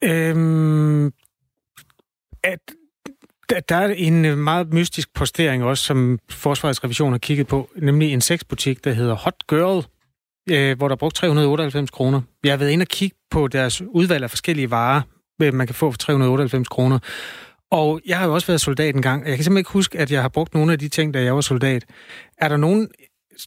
[0.03, 1.11] Øhm,
[2.43, 2.59] at
[3.69, 8.13] der er en øh, meget mystisk postering også, som Forsvarets Revision har kigget på, nemlig
[8.13, 9.85] en sexbutik, der hedder Hot Girl,
[10.49, 12.21] øh, hvor der er brugt 398 kroner.
[12.43, 15.01] Jeg har været inde og kigge på deres udvalg af forskellige varer,
[15.41, 16.99] øh, man kan få for 398 kroner.
[17.71, 19.99] Og jeg har jo også været soldat en gang, og jeg kan simpelthen ikke huske,
[19.99, 21.85] at jeg har brugt nogle af de ting, da jeg var soldat.
[22.37, 22.89] Er der nogen,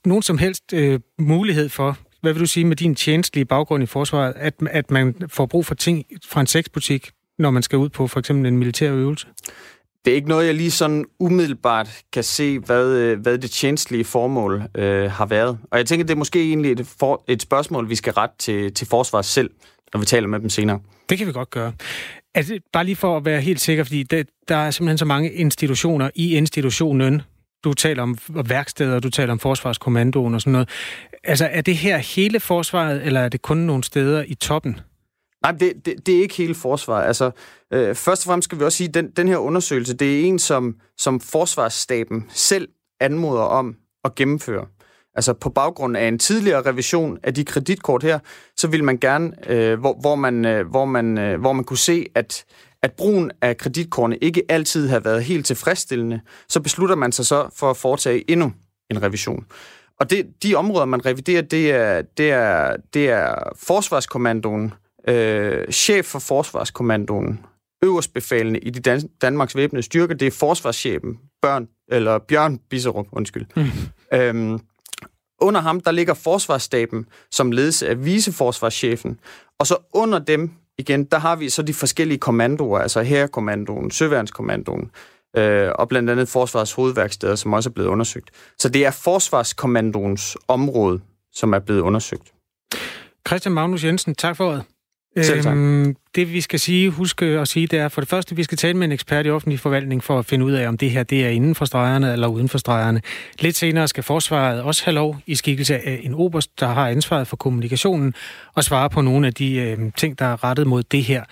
[0.05, 3.87] nogen som helst øh, mulighed for, hvad vil du sige med din tjenestlige baggrund i
[3.87, 7.89] forsvaret, at, at man får brug for ting fra en sexbutik, når man skal ud
[7.89, 9.27] på for eksempel en militær øvelse?
[10.05, 14.05] Det er ikke noget, jeg lige sådan umiddelbart kan se, hvad, øh, hvad det tjenestlige
[14.05, 15.59] formål øh, har været.
[15.71, 18.75] Og jeg tænker, det er måske egentlig et, for, et spørgsmål, vi skal rette til,
[18.75, 19.51] til forsvaret selv,
[19.93, 20.81] når vi taler med dem senere.
[21.09, 21.73] Det kan vi godt gøre.
[22.35, 25.33] Altså, bare lige for at være helt sikker, fordi det, der er simpelthen så mange
[25.33, 27.23] institutioner i institutionen.
[27.65, 30.69] Du taler om værksteder, du taler om forsvarskommandoen og sådan noget.
[31.25, 34.81] Altså, er det her hele forsvaret, eller er det kun nogle steder i toppen?
[35.43, 37.07] Nej, det, det, det er ikke hele forsvaret.
[37.07, 37.31] Altså,
[37.73, 40.25] øh, først og fremmest skal vi også sige, at den, den her undersøgelse, det er
[40.25, 42.69] en, som, som forsvarsstaben selv
[43.01, 44.67] anmoder om at gennemføre.
[45.15, 48.19] Altså på baggrund af en tidligere revision af de kreditkort her,
[48.57, 51.79] så vil man gerne, øh, hvor, hvor, man, øh, hvor, man, øh, hvor man kunne
[51.79, 52.45] se, at,
[52.83, 57.49] at brugen af kreditkortene ikke altid har været helt tilfredsstillende, så beslutter man sig så
[57.57, 58.53] for at foretage endnu
[58.91, 59.47] en revision.
[60.01, 64.86] Og det, de områder, man reviderer, det er, det er, det er Forsvarskommandoen, øh,
[65.71, 67.41] chef for Forsvarskommandoen,
[67.85, 73.47] øverstbefalende i de Dan- Danmarks væbnede styrker, det er forsvarschefen, børn, eller Bjørn Bisserup, undskyld.
[73.57, 74.19] Mm.
[74.19, 74.61] Øhm,
[75.41, 79.21] under ham, der ligger forsvarsstaben, som ledes af viceforsvarschefen,
[79.59, 84.91] og så under dem, igen, der har vi så de forskellige kommandoer, altså herrekommandoen, søværnskommandoen,
[85.37, 88.31] øh, og blandt andet Forsvars hovedværksteder, som også er blevet undersøgt.
[88.59, 91.01] Så det er Forsvarskommandoens område,
[91.33, 92.33] som er blevet undersøgt.
[93.29, 94.63] Christian Magnus Jensen, tak for det.
[95.17, 98.59] Øhm, det vi skal sige, huske at sige, det er for det første, vi skal
[98.59, 101.03] tale med en ekspert i offentlig forvaltning for at finde ud af, om det her
[101.03, 103.03] det er inden for stregerne eller uden for stregerne.
[103.41, 107.27] Lidt senere skal forsvaret også have lov i skikkelse af en oberst, der har ansvaret
[107.27, 108.15] for kommunikationen,
[108.55, 111.25] og svare på nogle af de øh, ting, der er rettet mod det her.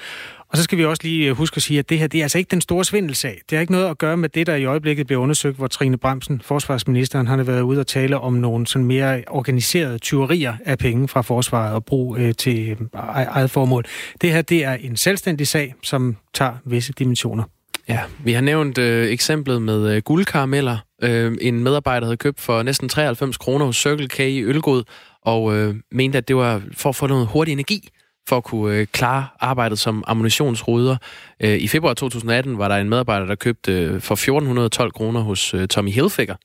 [0.54, 2.24] Og så skal vi også lige øh, huske at sige, at det her det er
[2.24, 3.40] altså ikke den store svindelsag.
[3.50, 5.96] Det har ikke noget at gøre med det, der i øjeblikket bliver undersøgt, hvor Trine
[5.96, 10.78] Bremsen, forsvarsministeren, han har været ude og tale om nogle sådan mere organiserede tyverier af
[10.78, 13.84] penge fra forsvaret og brug øh, til øh, e-, eget formål.
[14.20, 17.44] Det her det er en selvstændig sag, som tager visse dimensioner.
[17.88, 20.78] Ja, vi har nævnt øh, eksemplet med øh, guldkarameller.
[21.02, 24.82] Øh, en medarbejder havde købt for næsten 93 kroner hos Circle K i Ølgod,
[25.22, 27.88] og øh, mente, at det var for at få noget hurtig energi
[28.28, 30.96] for at kunne øh, klare arbejdet som ammunitionsruder.
[31.40, 35.54] Øh, I februar 2018 var der en medarbejder, der købte øh, for 1412 kroner hos
[35.54, 36.36] øh, Tommy Hilfiger.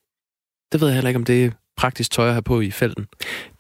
[0.71, 3.05] Det ved jeg heller ikke, om det er praktisk tøj at have på i felten.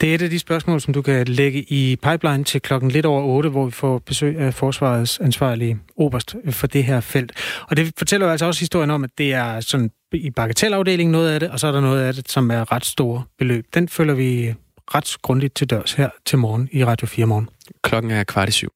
[0.01, 3.05] Det er et af de spørgsmål, som du kan lægge i pipeline til klokken lidt
[3.05, 7.31] over 8, hvor vi får besøg af forsvarets ansvarlige oberst for det her felt.
[7.69, 11.29] Og det fortæller jo altså også historien om, at det er sådan i bagatellafdelingen noget
[11.29, 13.65] af det, og så er der noget af det, som er ret store beløb.
[13.73, 14.53] Den følger vi
[14.95, 17.49] ret grundigt til dørs her til morgen i Radio 4 morgen.
[17.81, 18.69] Klokken er kvart i syv.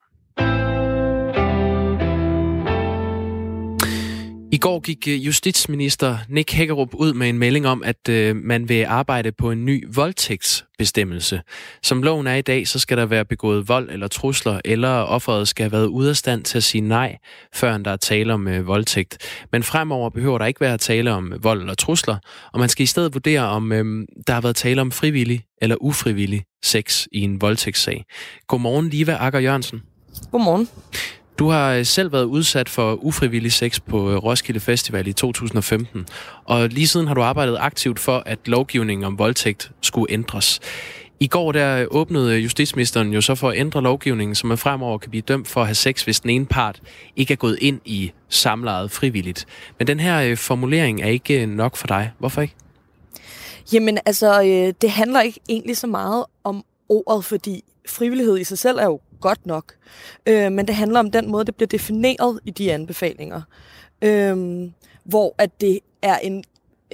[4.54, 8.70] I går gik øh, justitsminister Nick Hækkerup ud med en melding om, at øh, man
[8.70, 11.41] vil arbejde på en ny voldtægtsbestemmelse.
[11.84, 15.47] Som loven er i dag, så skal der være begået vold eller trusler, eller offeret
[15.47, 17.18] skal have været ude af stand til at sige nej,
[17.54, 19.18] før der er tale om øh, voldtægt.
[19.51, 22.18] Men fremover behøver der ikke være tale om vold eller trusler,
[22.54, 25.76] og man skal i stedet vurdere, om øh, der har været tale om frivillig eller
[25.82, 28.06] ufrivillig sex i en voldtægtssag.
[28.47, 29.82] Godmorgen, Liva Akker Jørgensen.
[30.32, 30.68] Godmorgen.
[31.40, 36.06] Du har øh, selv været udsat for ufrivillig sex på øh, Roskilde Festival i 2015,
[36.46, 40.60] og lige siden har du arbejdet aktivt for, at lovgivningen om voldtægt skulle ændres.
[41.20, 44.98] I går der øh, åbnede justitsministeren jo så for at ændre lovgivningen, så man fremover
[44.98, 46.82] kan blive dømt for at have sex, hvis den ene part
[47.16, 49.46] ikke er gået ind i samlejet frivilligt.
[49.80, 52.12] Men den her formulering er ikke nok for dig.
[52.20, 52.56] Hvorfor ikke?
[53.74, 54.42] Jamen altså,
[54.82, 59.00] det handler ikke egentlig så meget om ordet, fordi frivillighed i sig selv er jo
[59.24, 59.74] godt nok.
[60.26, 63.41] Øh, men det handler om den måde, det bliver defineret i de anbefalinger.
[64.01, 64.38] Øh,
[65.03, 66.43] hvor at det er en,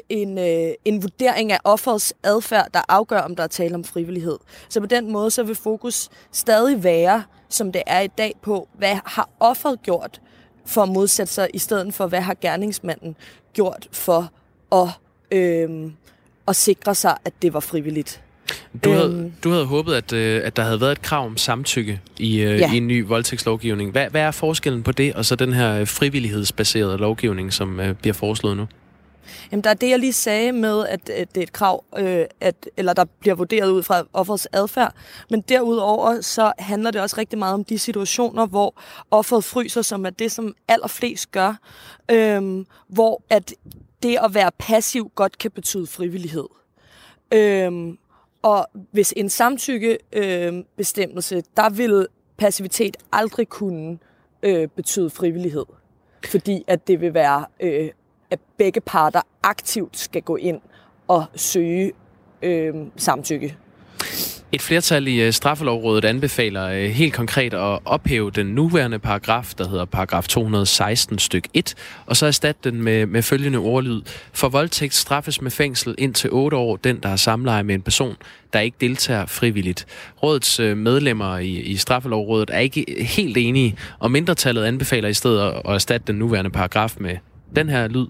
[0.09, 4.37] en, øh, en vurdering af offerets adfærd, der afgør, om der er tale om frivillighed.
[4.69, 8.67] Så på den måde, så vil fokus stadig være, som det er i dag, på,
[8.77, 10.21] hvad har offeret gjort
[10.65, 13.15] for at modsætte sig, i stedet for, hvad har gerningsmanden
[13.53, 14.31] gjort for
[14.71, 14.87] at,
[15.31, 15.91] øh,
[16.47, 18.21] at sikre sig, at det var frivilligt.
[18.83, 21.37] Du havde, øhm, du havde håbet, at, øh, at der havde været et krav om
[21.37, 22.73] samtykke i, øh, ja.
[22.73, 23.91] i en ny voldtægtslovgivning.
[23.91, 28.13] Hvad, hvad er forskellen på det, og så den her frivillighedsbaserede lovgivning, som øh, bliver
[28.13, 28.67] foreslået nu?
[29.51, 32.25] Jamen, der er det, jeg lige sagde med, at, at det er et krav, øh,
[32.41, 34.93] at, eller der bliver vurderet ud fra offerets adfærd.
[35.29, 38.81] Men derudover, så handler det også rigtig meget om de situationer, hvor
[39.11, 41.55] offeret fryser, som er det, som allerflest gør.
[42.11, 43.53] Øh, hvor at
[44.03, 46.47] det at være passiv godt kan betyde frivillighed.
[47.33, 47.71] Øh,
[48.41, 53.97] og hvis en samtykkebestemmelse, øh, der vil passivitet aldrig kunne
[54.43, 55.65] øh, betyde frivillighed.
[56.25, 57.89] Fordi at det vil være, øh,
[58.31, 60.61] at begge parter aktivt skal gå ind
[61.07, 61.91] og søge
[62.41, 63.57] øh, samtykke.
[64.51, 69.69] Et flertal i øh, straffelovrådet anbefaler øh, helt konkret at ophæve den nuværende paragraf, der
[69.69, 71.75] hedder paragraf 216 styk 1,
[72.05, 74.01] og så erstatte den med, med følgende ordlyd.
[74.33, 78.15] For voldtægt straffes med fængsel indtil 8 år den, der har samleje med en person,
[78.53, 79.85] der ikke deltager frivilligt.
[80.23, 85.41] Rådets øh, medlemmer i, i straffelovrådet er ikke helt enige, og mindretallet anbefaler i stedet
[85.65, 87.17] at erstatte den nuværende paragraf med
[87.55, 88.07] den her lyd.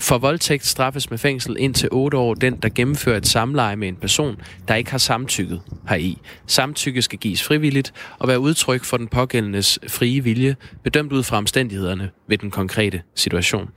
[0.00, 3.96] For voldtægt straffes med fængsel indtil 8 år den, der gennemfører et samleje med en
[3.96, 6.18] person, der ikke har samtykket heri.
[6.46, 11.36] Samtykke skal gives frivilligt og være udtryk for den pågældendes frie vilje, bedømt ud fra
[11.36, 13.68] omstændighederne ved den konkrete situation.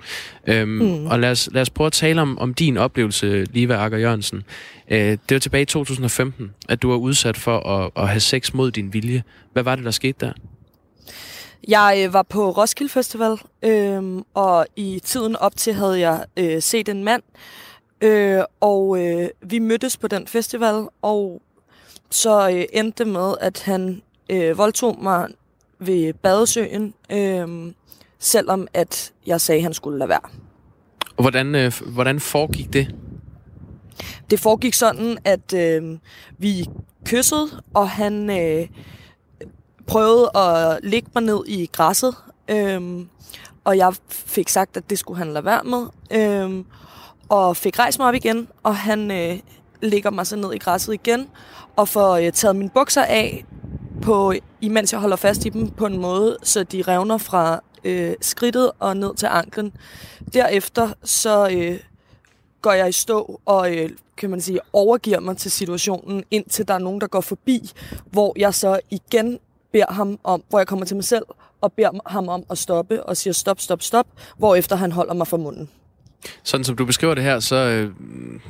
[0.47, 1.05] Øhm, mm.
[1.07, 4.43] Og lad os, lad os prøve at tale om, om din oplevelse, Liva Akker Jørgensen.
[4.91, 8.53] Øh, det var tilbage i 2015, at du var udsat for at, at have sex
[8.53, 9.23] mod din vilje.
[9.53, 10.31] Hvad var det, der skete der?
[11.67, 16.61] Jeg øh, var på Roskilde Festival, øh, og i tiden op til havde jeg øh,
[16.61, 17.23] set en mand,
[18.01, 21.41] øh, og øh, vi mødtes på den festival, og
[22.09, 25.27] så øh, endte med, at han øh, voldtog mig
[25.79, 27.73] ved Badesøen, øh,
[28.19, 30.29] selvom at jeg sagde, at han skulle lade være.
[31.15, 32.95] Hvordan, øh, hvordan foregik det?
[34.29, 35.97] Det foregik sådan, at øh,
[36.37, 36.65] vi
[37.05, 38.67] kyssede, og han øh,
[39.87, 42.15] prøvede at ligge mig ned i græsset.
[42.47, 43.09] øhm,
[43.63, 45.87] og jeg fik sagt, at det skulle han lade være med.
[46.11, 46.65] øhm,
[47.29, 49.39] og fik rejst mig op igen, og han øh,
[49.81, 51.27] ligger mig så ned i græsset igen,
[51.75, 53.45] og får øh, taget mine bukser af,
[54.01, 58.13] på, imens jeg holder fast i dem på en måde, så de revner fra øh,
[58.21, 59.73] skridtet og ned til anklen.
[60.33, 61.79] Derefter så øh,
[62.61, 66.73] går jeg i stå og øh, kan man sige, overgiver mig til situationen, indtil der
[66.73, 67.71] er nogen, der går forbi,
[68.11, 69.39] hvor jeg så igen
[69.73, 71.25] beder ham om, hvor jeg kommer til mig selv,
[71.61, 74.07] og beder ham om at stoppe, og siger stop, stop, stop,
[74.37, 75.69] hvorefter han holder mig for munden.
[76.43, 77.91] Sådan som du beskriver det her, så, øh,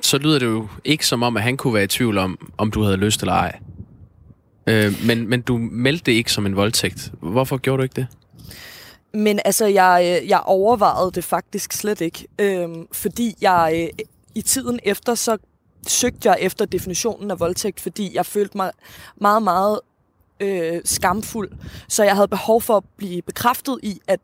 [0.01, 2.71] så lyder det jo ikke som om, at han kunne være i tvivl om, om
[2.71, 3.59] du havde lyst eller ej.
[4.67, 7.11] Øh, men, men du meldte det ikke som en voldtægt.
[7.21, 8.07] Hvorfor gjorde du ikke det?
[9.13, 12.27] Men altså, jeg, øh, jeg overvejede det faktisk slet ikke.
[12.39, 14.05] Øh, fordi jeg øh,
[14.35, 15.37] i tiden efter, så
[15.87, 18.71] søgte jeg efter definitionen af voldtægt, fordi jeg følte mig
[19.15, 19.79] meget, meget
[20.41, 21.51] øh, skamfuld.
[21.87, 24.19] Så jeg havde behov for at blive bekræftet i, at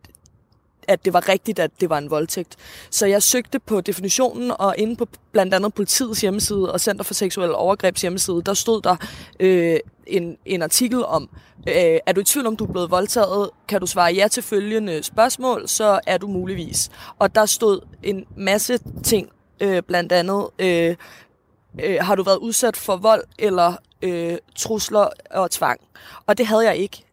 [0.88, 2.55] at det var rigtigt, at det var en voldtægt.
[2.89, 7.13] Så jeg søgte på definitionen, og inde på blandt andet politiets hjemmeside og Center for
[7.13, 8.95] Seksuelle Overgrebs hjemmeside, der stod der
[9.39, 11.30] øh, en, en artikel om,
[11.68, 13.49] øh, er du i tvivl om, du er blevet voldtaget?
[13.68, 16.89] Kan du svare ja til følgende spørgsmål, så er du muligvis.
[17.20, 19.30] Og der stod en masse ting,
[19.61, 20.95] øh, blandt andet, øh,
[21.84, 25.80] øh, har du været udsat for vold eller øh, trusler og tvang?
[26.26, 27.03] Og det havde jeg ikke.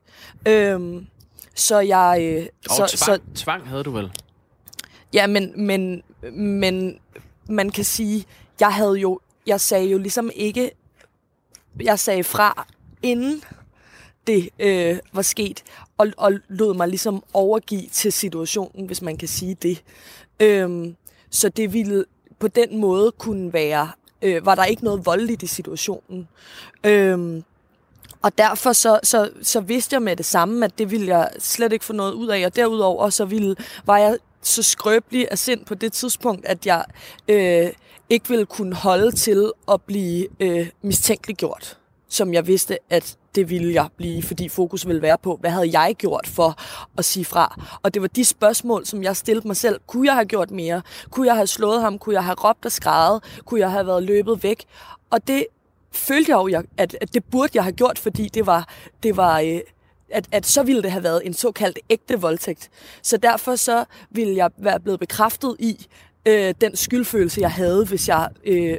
[0.48, 1.02] Øh,
[1.54, 2.18] så jeg...
[2.22, 4.12] Øh, og så, tvang, så, tvang havde du vel?
[5.12, 6.02] Ja, men, men,
[6.32, 6.98] men
[7.48, 8.24] man kan sige,
[8.60, 10.70] jeg havde jo, jeg sagde jo ligesom ikke,
[11.80, 12.66] jeg sagde fra
[13.02, 13.42] inden
[14.26, 15.62] det øh, var sket,
[15.98, 19.82] og, og lod mig ligesom overgive til situationen, hvis man kan sige det.
[20.40, 20.96] Øhm,
[21.30, 22.04] så det ville
[22.38, 23.90] på den måde kunne være,
[24.22, 26.28] øh, var der ikke noget voldeligt i situationen.
[26.84, 27.44] Øhm,
[28.22, 31.72] og derfor så, så, så vidste jeg med det samme, at det ville jeg slet
[31.72, 32.46] ikke få noget ud af.
[32.46, 33.56] Og derudover så ville,
[33.86, 36.84] var jeg så skrøbelig af sind på det tidspunkt, at jeg
[37.28, 37.66] øh,
[38.10, 43.74] ikke ville kunne holde til at blive øh, mistænkeliggjort, som jeg vidste, at det ville
[43.74, 46.56] jeg blive, fordi fokus ville være på, hvad havde jeg gjort for
[46.98, 47.60] at sige fra.
[47.82, 49.80] Og det var de spørgsmål, som jeg stillede mig selv.
[49.86, 50.82] Kunne jeg have gjort mere?
[51.10, 51.98] Kunne jeg have slået ham?
[51.98, 53.22] Kunne jeg have råbt og skrevet?
[53.44, 54.64] Kunne jeg have været løbet væk?
[55.10, 55.46] Og det
[55.92, 58.68] følte jeg jo, at, at det burde jeg have gjort, fordi det var,
[59.02, 59.60] det var øh,
[60.10, 62.70] at, at så ville det have været en såkaldt ægte voldtægt.
[63.02, 65.86] Så derfor så ville jeg være blevet bekræftet i
[66.26, 68.78] øh, den skyldfølelse, jeg havde, hvis jeg øh,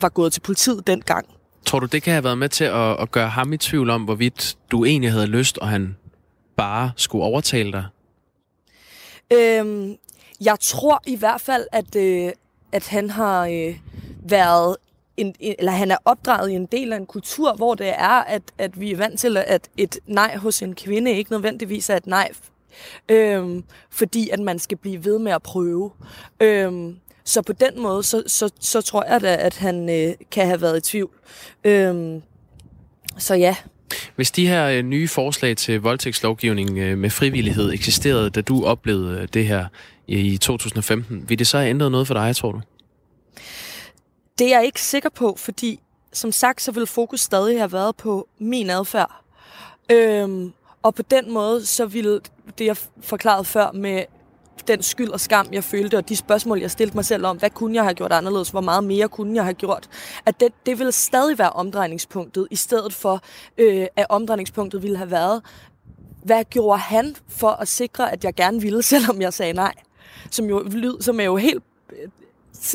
[0.00, 1.37] var gået til politiet dengang.
[1.68, 4.04] Tror du, det kan have været med til at, at gøre ham i tvivl om,
[4.04, 5.96] hvorvidt du egentlig havde lyst, og han
[6.56, 7.86] bare skulle overtale dig?
[9.32, 9.96] Øhm,
[10.40, 12.32] jeg tror i hvert fald, at, øh,
[12.72, 13.78] at han har øh,
[14.22, 14.76] været
[15.16, 18.42] en, eller han er opdraget i en del af en kultur, hvor det er, at,
[18.58, 22.06] at vi er vant til, at et nej hos en kvinde ikke nødvendigvis er et
[22.06, 22.30] nej,
[23.08, 25.90] øhm, fordi at man skal blive ved med at prøve.
[26.40, 26.96] Øhm,
[27.28, 30.60] så på den måde, så, så, så tror jeg da, at han øh, kan have
[30.60, 31.10] været i tvivl.
[31.64, 32.22] Øhm,
[33.18, 33.56] så ja.
[34.16, 39.20] Hvis de her øh, nye forslag til voldtægtslovgivning øh, med frivillighed eksisterede, da du oplevede
[39.20, 39.66] øh, det her
[40.06, 42.60] i 2015, ville det så have ændret noget for dig, tror du?
[44.38, 45.80] Det er jeg ikke sikker på, fordi
[46.12, 49.24] som sagt, så vil fokus stadig have været på min adfærd.
[49.90, 50.52] Øhm,
[50.82, 52.20] og på den måde, så ville
[52.58, 54.04] det, jeg forklarede før med
[54.68, 57.50] den skyld og skam, jeg følte, og de spørgsmål, jeg stillede mig selv om, hvad
[57.50, 59.88] kunne jeg have gjort anderledes, hvor meget mere kunne jeg have gjort,
[60.26, 63.22] at det, det ville stadig være omdrejningspunktet, i stedet for,
[63.58, 65.42] øh, at omdrejningspunktet ville have været,
[66.24, 69.74] hvad gjorde han for at sikre, at jeg gerne ville, selvom jeg sagde nej?
[70.30, 70.66] Som jo,
[71.00, 71.62] som er jo helt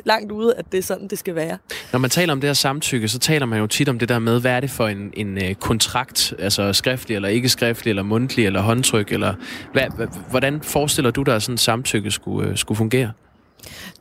[0.05, 1.57] langt ude, at det er sådan, det skal være.
[1.91, 4.19] Når man taler om det her samtykke, så taler man jo tit om det der
[4.19, 8.03] med, hvad er det for en, en uh, kontrakt, altså skriftlig eller ikke skriftlig, eller
[8.03, 9.33] mundtlig, eller håndtryk, eller
[9.73, 13.11] hvad, hvordan forestiller du dig, at sådan en samtykke skulle, uh, skulle fungere?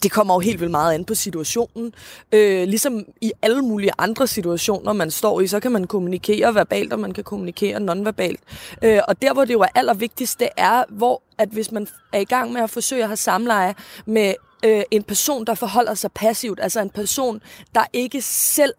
[0.02, 1.92] Det kommer jo helt vildt meget an på situationen.
[2.32, 6.92] Øh, ligesom i alle mulige andre situationer, man står i, så kan man kommunikere verbalt,
[6.92, 8.40] og man kan kommunikere nonverbalt.
[8.84, 12.18] Øh, og der, hvor det jo er allervigtigst, det er, hvor at hvis man er
[12.18, 13.74] i gang med at forsøge at have samleje
[14.06, 14.34] med
[14.64, 17.42] øh, en person, der forholder sig passivt, altså en person,
[17.74, 18.74] der ikke selv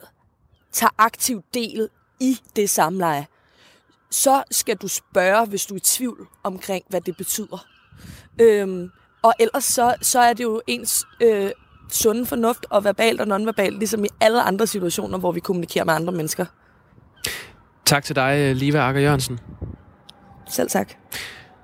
[0.71, 3.27] tager aktiv del i det samleje,
[4.11, 7.65] så skal du spørge, hvis du er i tvivl omkring, hvad det betyder.
[8.41, 8.89] Øhm,
[9.21, 11.51] og ellers så, så er det jo ens øh,
[11.91, 15.93] sunde fornuft og verbalt og nonverbalt, ligesom i alle andre situationer, hvor vi kommunikerer med
[15.93, 16.45] andre mennesker.
[17.85, 19.39] Tak til dig, Liva Akker Jørgensen.
[20.49, 20.93] Selv tak.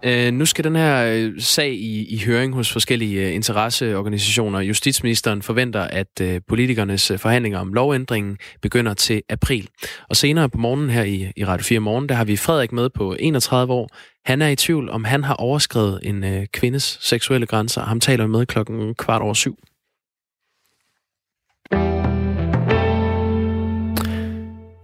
[0.03, 4.59] Øh, nu skal den her øh, sag i, i høring hos forskellige øh, interesseorganisationer.
[4.59, 9.69] Justitsministeren forventer, at øh, politikernes øh, forhandlinger om lovændringen begynder til april.
[10.09, 12.89] Og senere på morgenen her i, i Radio 4 Morgen, der har vi Frederik med
[12.89, 13.89] på 31 år.
[14.25, 17.81] Han er i tvivl, om han har overskrevet en øh, kvindes seksuelle grænser.
[17.81, 19.57] Ham taler vi med klokken kvart over syv.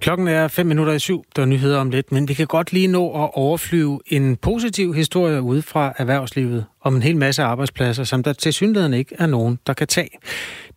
[0.06, 1.24] Klokken er 5 minutter i syv.
[1.36, 4.94] Der er nyheder om lidt, men vi kan godt lige nå at overflyve en positiv
[4.94, 9.26] historie ude fra erhvervslivet om en hel masse arbejdspladser, som der til synligheden ikke er
[9.26, 10.10] nogen, der kan tage.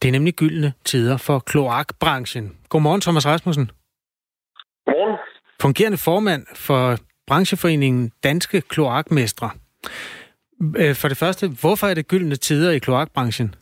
[0.02, 2.56] Det er nemlig gyldne tider for kloakbranchen.
[2.68, 3.70] Godmorgen, Thomas Rasmussen.
[4.86, 5.18] Godmorgen.
[5.60, 9.50] Fungerende formand for brancheforeningen Danske Kloakmestre.
[10.76, 13.54] Øh, for det første, hvorfor er det gyldne tider i kloakbranchen?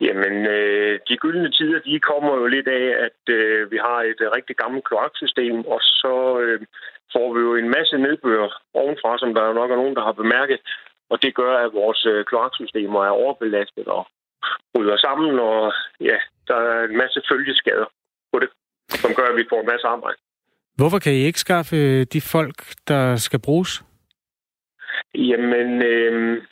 [0.00, 4.20] Jamen, øh, de gyldne tider, de kommer jo lidt af, at øh, vi har et
[4.20, 6.60] øh, rigtig gammelt kloaksystem, og så øh,
[7.12, 10.12] får vi jo en masse nedbør ovenfra, som der jo nok er nogen, der har
[10.12, 10.60] bemærket.
[11.10, 14.06] Og det gør, at vores øh, kloaksystemer er overbelastet og
[14.74, 16.18] bryder sammen, og ja,
[16.48, 17.88] der er en masse følgeskader
[18.32, 18.48] på det,
[18.88, 20.18] som gør, at vi får en masse arbejde.
[20.76, 23.82] Hvorfor kan I ikke skaffe de folk, der skal bruges?
[25.14, 26.42] Jamen, øh,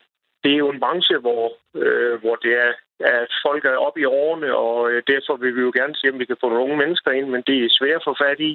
[0.45, 4.05] det er jo en branche, hvor, øh, hvor det er, at folk er oppe i
[4.05, 6.77] årene, og øh, derfor vil vi jo gerne se, om vi kan få nogle unge
[6.77, 8.53] mennesker ind, men det er svært at få fat i.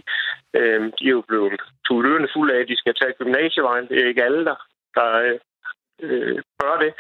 [0.60, 3.88] Øhm, de er jo blevet tudørende fulde af, at de skal tage gymnasievejen.
[3.88, 4.58] Det er ikke alle, der,
[4.98, 5.10] der
[6.04, 6.94] øh, gør det.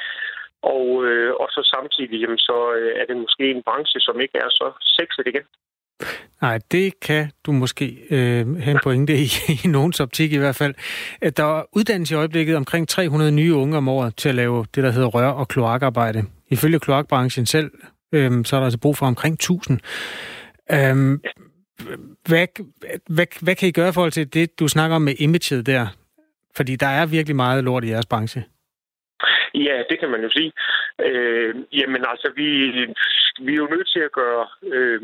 [0.62, 4.38] Og, øh, og så samtidig, jamen, så øh, er det måske en branche, som ikke
[4.38, 4.68] er så
[4.98, 5.46] sexet igen.
[6.42, 9.28] Nej, det kan du måske øh, have en pointe i,
[9.66, 10.74] i nogens optik i hvert fald.
[11.22, 14.66] At der er uddannelse i øjeblikket omkring 300 nye unge om året til at lave
[14.76, 16.24] det, der hedder rør- og kloakarbejde.
[16.52, 17.72] Ifølge kloakbranchen selv,
[18.14, 19.80] øhm, så er der altså brug for omkring 1000.
[20.72, 21.22] Øhm,
[22.28, 22.48] hvad,
[23.16, 25.88] hvad, hvad kan I gøre i forhold til det, du snakker om med imaget der?
[26.58, 28.44] Fordi der er virkelig meget lort i jeres branche.
[29.54, 30.52] Ja, det kan man jo sige.
[31.08, 32.48] Øh, jamen altså, vi,
[33.46, 35.02] vi er jo nødt til at gøre, øh,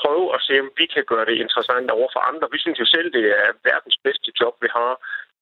[0.00, 2.48] prøve at se, om vi kan gøre det interessant over for andre.
[2.52, 4.92] Vi synes jo selv, det er verdens bedste job, vi har.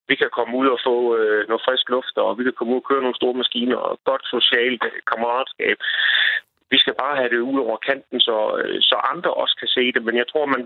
[0.09, 2.81] Vi kan komme ud og få øh, noget frisk luft, og vi kan komme ud
[2.83, 5.77] og køre nogle store maskiner, og godt socialt kammeratskab.
[6.73, 9.93] Vi skal bare have det ud over kanten, så, øh, så andre også kan se
[9.95, 10.03] det.
[10.05, 10.63] Men jeg tror, man,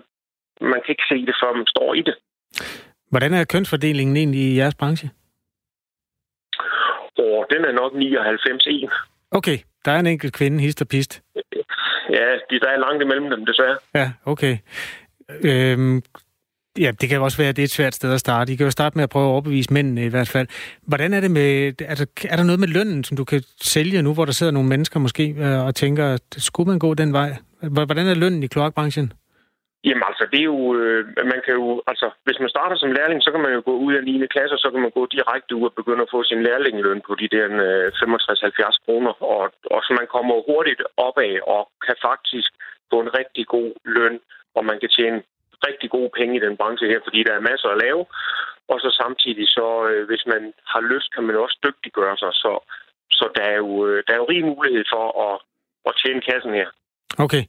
[0.60, 2.14] man kan ikke se det, før man står i det.
[3.10, 5.10] Hvordan er kønsfordelingen egentlig i jeres branche?
[7.18, 9.08] Og den er nok 99-1.
[9.30, 11.22] Okay, der er en enkelt kvinde, hist og pist.
[12.10, 13.78] Ja, de, der er langt imellem dem, desværre.
[13.94, 14.56] Ja, okay.
[15.44, 16.02] Øhm,
[16.80, 18.52] ja, det kan også være, at det er et svært sted at starte.
[18.52, 20.46] I kan jo starte med at prøve at overbevise mændene i hvert fald.
[20.86, 24.02] Hvordan er det med, er der, er der noget med lønnen, som du kan sælge
[24.02, 27.12] nu, hvor der sidder nogle mennesker måske øh, og tænker, at skulle man gå den
[27.12, 27.30] vej?
[27.86, 29.12] Hvordan er lønnen i kloakbranchen?
[29.84, 31.02] Jamen altså, det er jo, øh,
[31.32, 33.92] man kan jo, altså, hvis man starter som lærling, så kan man jo gå ud
[33.94, 34.26] af 9.
[34.34, 37.12] klasse, og så kan man gå direkte ud og begynde at få sin lærlingeløn på
[37.20, 39.42] de der øh, 65-70 kroner, og,
[39.74, 42.50] og så man kommer hurtigt opad og kan faktisk
[42.90, 44.16] få en rigtig god løn,
[44.56, 45.18] og man kan tjene
[45.66, 48.02] rigtig gode penge i den branche her, fordi der er masser at lave,
[48.72, 50.42] og så samtidig så, øh, hvis man
[50.72, 52.52] har lyst, kan man også dygtiggøre sig, så,
[53.18, 55.34] så der er jo, øh, der er jo rig mulighed for at,
[55.88, 56.68] at tjene kassen her.
[57.24, 57.42] Okay.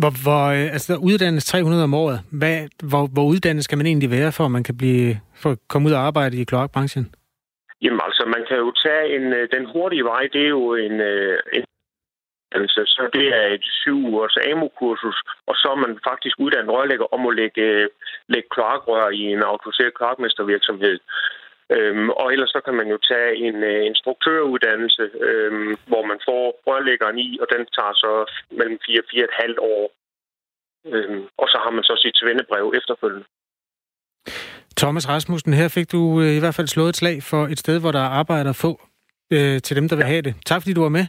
[0.00, 2.18] Hvor, hvor, øh, altså, der uddannes 300 om året.
[2.40, 2.56] Hvad,
[2.90, 5.88] hvor, hvor uddannet skal man egentlig være, for at man kan blive, for at komme
[5.88, 7.14] ud og arbejde i kloakbranchen?
[7.82, 9.24] Jamen altså, man kan jo tage en,
[9.56, 10.96] den hurtige vej, det er jo en,
[11.56, 11.64] en
[12.54, 17.06] altså, så det er et syv ugers AMO-kursus, og så er man faktisk uddannet rørlægger
[17.14, 17.88] om at lægge,
[18.28, 20.98] lægge kloakrør i en autoriseret kloakmestervirksomhed.
[21.74, 26.42] Øhm, og ellers så kan man jo tage en uh, instruktøruddannelse, øhm, hvor man får
[26.66, 28.12] rørlæggeren i, og den tager så
[28.58, 29.84] mellem 4 og 4,5 år.
[30.92, 33.26] Øhm, og så har man så sit svendebrev efterfølgende.
[34.76, 37.80] Thomas Rasmussen, her fik du øh, i hvert fald slået et slag for et sted,
[37.80, 38.72] hvor der er arbejder få
[39.32, 40.08] øh, til dem, der vil ja.
[40.08, 40.34] have det.
[40.46, 41.06] Tak fordi du var med.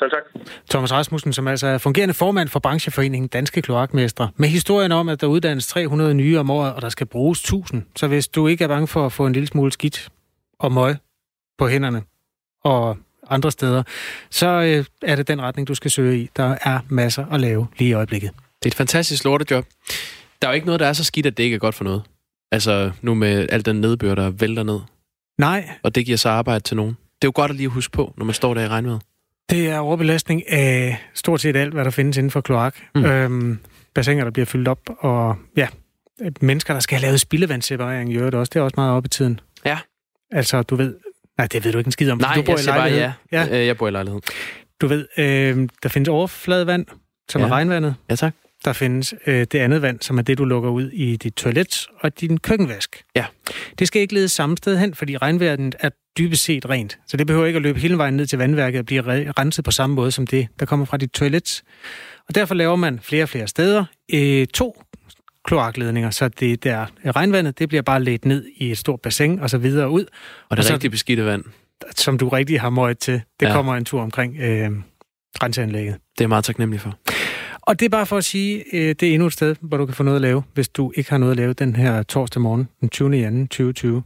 [0.00, 0.44] Selv tak.
[0.70, 5.20] Thomas Rasmussen, som altså er fungerende formand for brancheforeningen Danske Kloakmestre, med historien om, at
[5.20, 7.82] der uddannes 300 nye om året, og der skal bruges 1000.
[7.96, 10.08] Så hvis du ikke er bange for at få en lille smule skidt
[10.58, 10.96] og møg
[11.58, 12.02] på hænderne
[12.64, 12.98] og
[13.30, 13.82] andre steder,
[14.30, 16.30] så øh, er det den retning, du skal søge i.
[16.36, 18.30] Der er masser at lave lige i øjeblikket.
[18.30, 19.64] Det er et fantastisk lortejob.
[20.42, 21.84] Der er jo ikke noget, der er så skidt, at det ikke er godt for
[21.84, 22.02] noget.
[22.52, 24.80] Altså nu med al den nedbør, der vælter ned.
[25.38, 25.68] Nej.
[25.82, 26.90] Og det giver så arbejde til nogen.
[26.90, 29.02] Det er jo godt at lige huske på, når man står der i regnvejret.
[29.50, 32.76] Det er overbelastning af stort set alt, hvad der findes inden for kloak.
[32.94, 33.04] Mm.
[33.04, 33.58] Øhm,
[33.94, 35.68] bassiner, der bliver fyldt op, og ja,
[36.40, 38.50] mennesker, der skal have lavet spildevandsseparering, gør det også.
[38.54, 39.40] Det er også meget op i tiden.
[39.64, 39.78] Ja.
[40.30, 40.96] Altså, du ved...
[41.38, 42.18] Nej, det ved du ikke en skid om.
[42.18, 43.12] Nej, du bor jeg i siger bare lejlighed.
[43.32, 43.44] ja.
[43.44, 43.64] ja.
[43.64, 44.20] Jeg bor i lejlighed.
[44.80, 46.86] Du ved, øh, der findes overfladevand,
[47.28, 47.46] som ja.
[47.46, 47.94] er regnvandet.
[48.10, 48.34] Ja, tak.
[48.64, 51.86] der findes øh, det andet vand, som er det, du lukker ud i dit toilet
[52.00, 53.02] og din køkkenvask.
[53.16, 53.24] Ja.
[53.78, 56.98] Det skal ikke lede samme sted hen, fordi regnvandet er dybest set rent.
[57.06, 59.02] Så det behøver ikke at løbe hele vejen ned til vandværket og blive
[59.38, 61.62] renset på samme måde som det, der kommer fra dit toilet.
[62.28, 63.84] Og derfor laver man flere og flere steder
[64.14, 64.82] øh, to
[65.44, 69.50] kloakledninger, så det der regnvandet, det bliver bare ledt ned i et stort bassin og
[69.50, 70.04] så videre ud.
[70.48, 71.44] Og det så, rigtig beskidte vand.
[71.96, 73.52] Som du rigtig har møjet til, det Ja.
[73.52, 74.70] kommer en tur omkring øh,
[75.42, 75.96] renseanlægget.
[76.18, 76.98] Det er meget taknemmelig for.
[77.62, 79.86] Og det er bare for at sige, øh, det er endnu et sted, hvor du
[79.86, 82.42] kan få noget at lave, hvis du ikke har noget at lave den her torsdag
[82.42, 83.10] morgen, den 20.
[83.10, 84.02] januar 2020.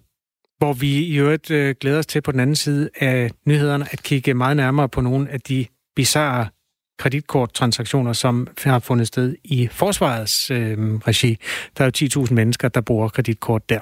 [0.64, 4.02] Hvor vi i øvrigt øh, glæder os til på den anden side af nyhederne at
[4.02, 6.48] kigge meget nærmere på nogle af de bizarre
[6.98, 11.36] kreditkorttransaktioner, som har fundet sted i forsvarets øh, regi.
[11.78, 13.80] Der er jo 10.000 mennesker, der bruger kreditkort der.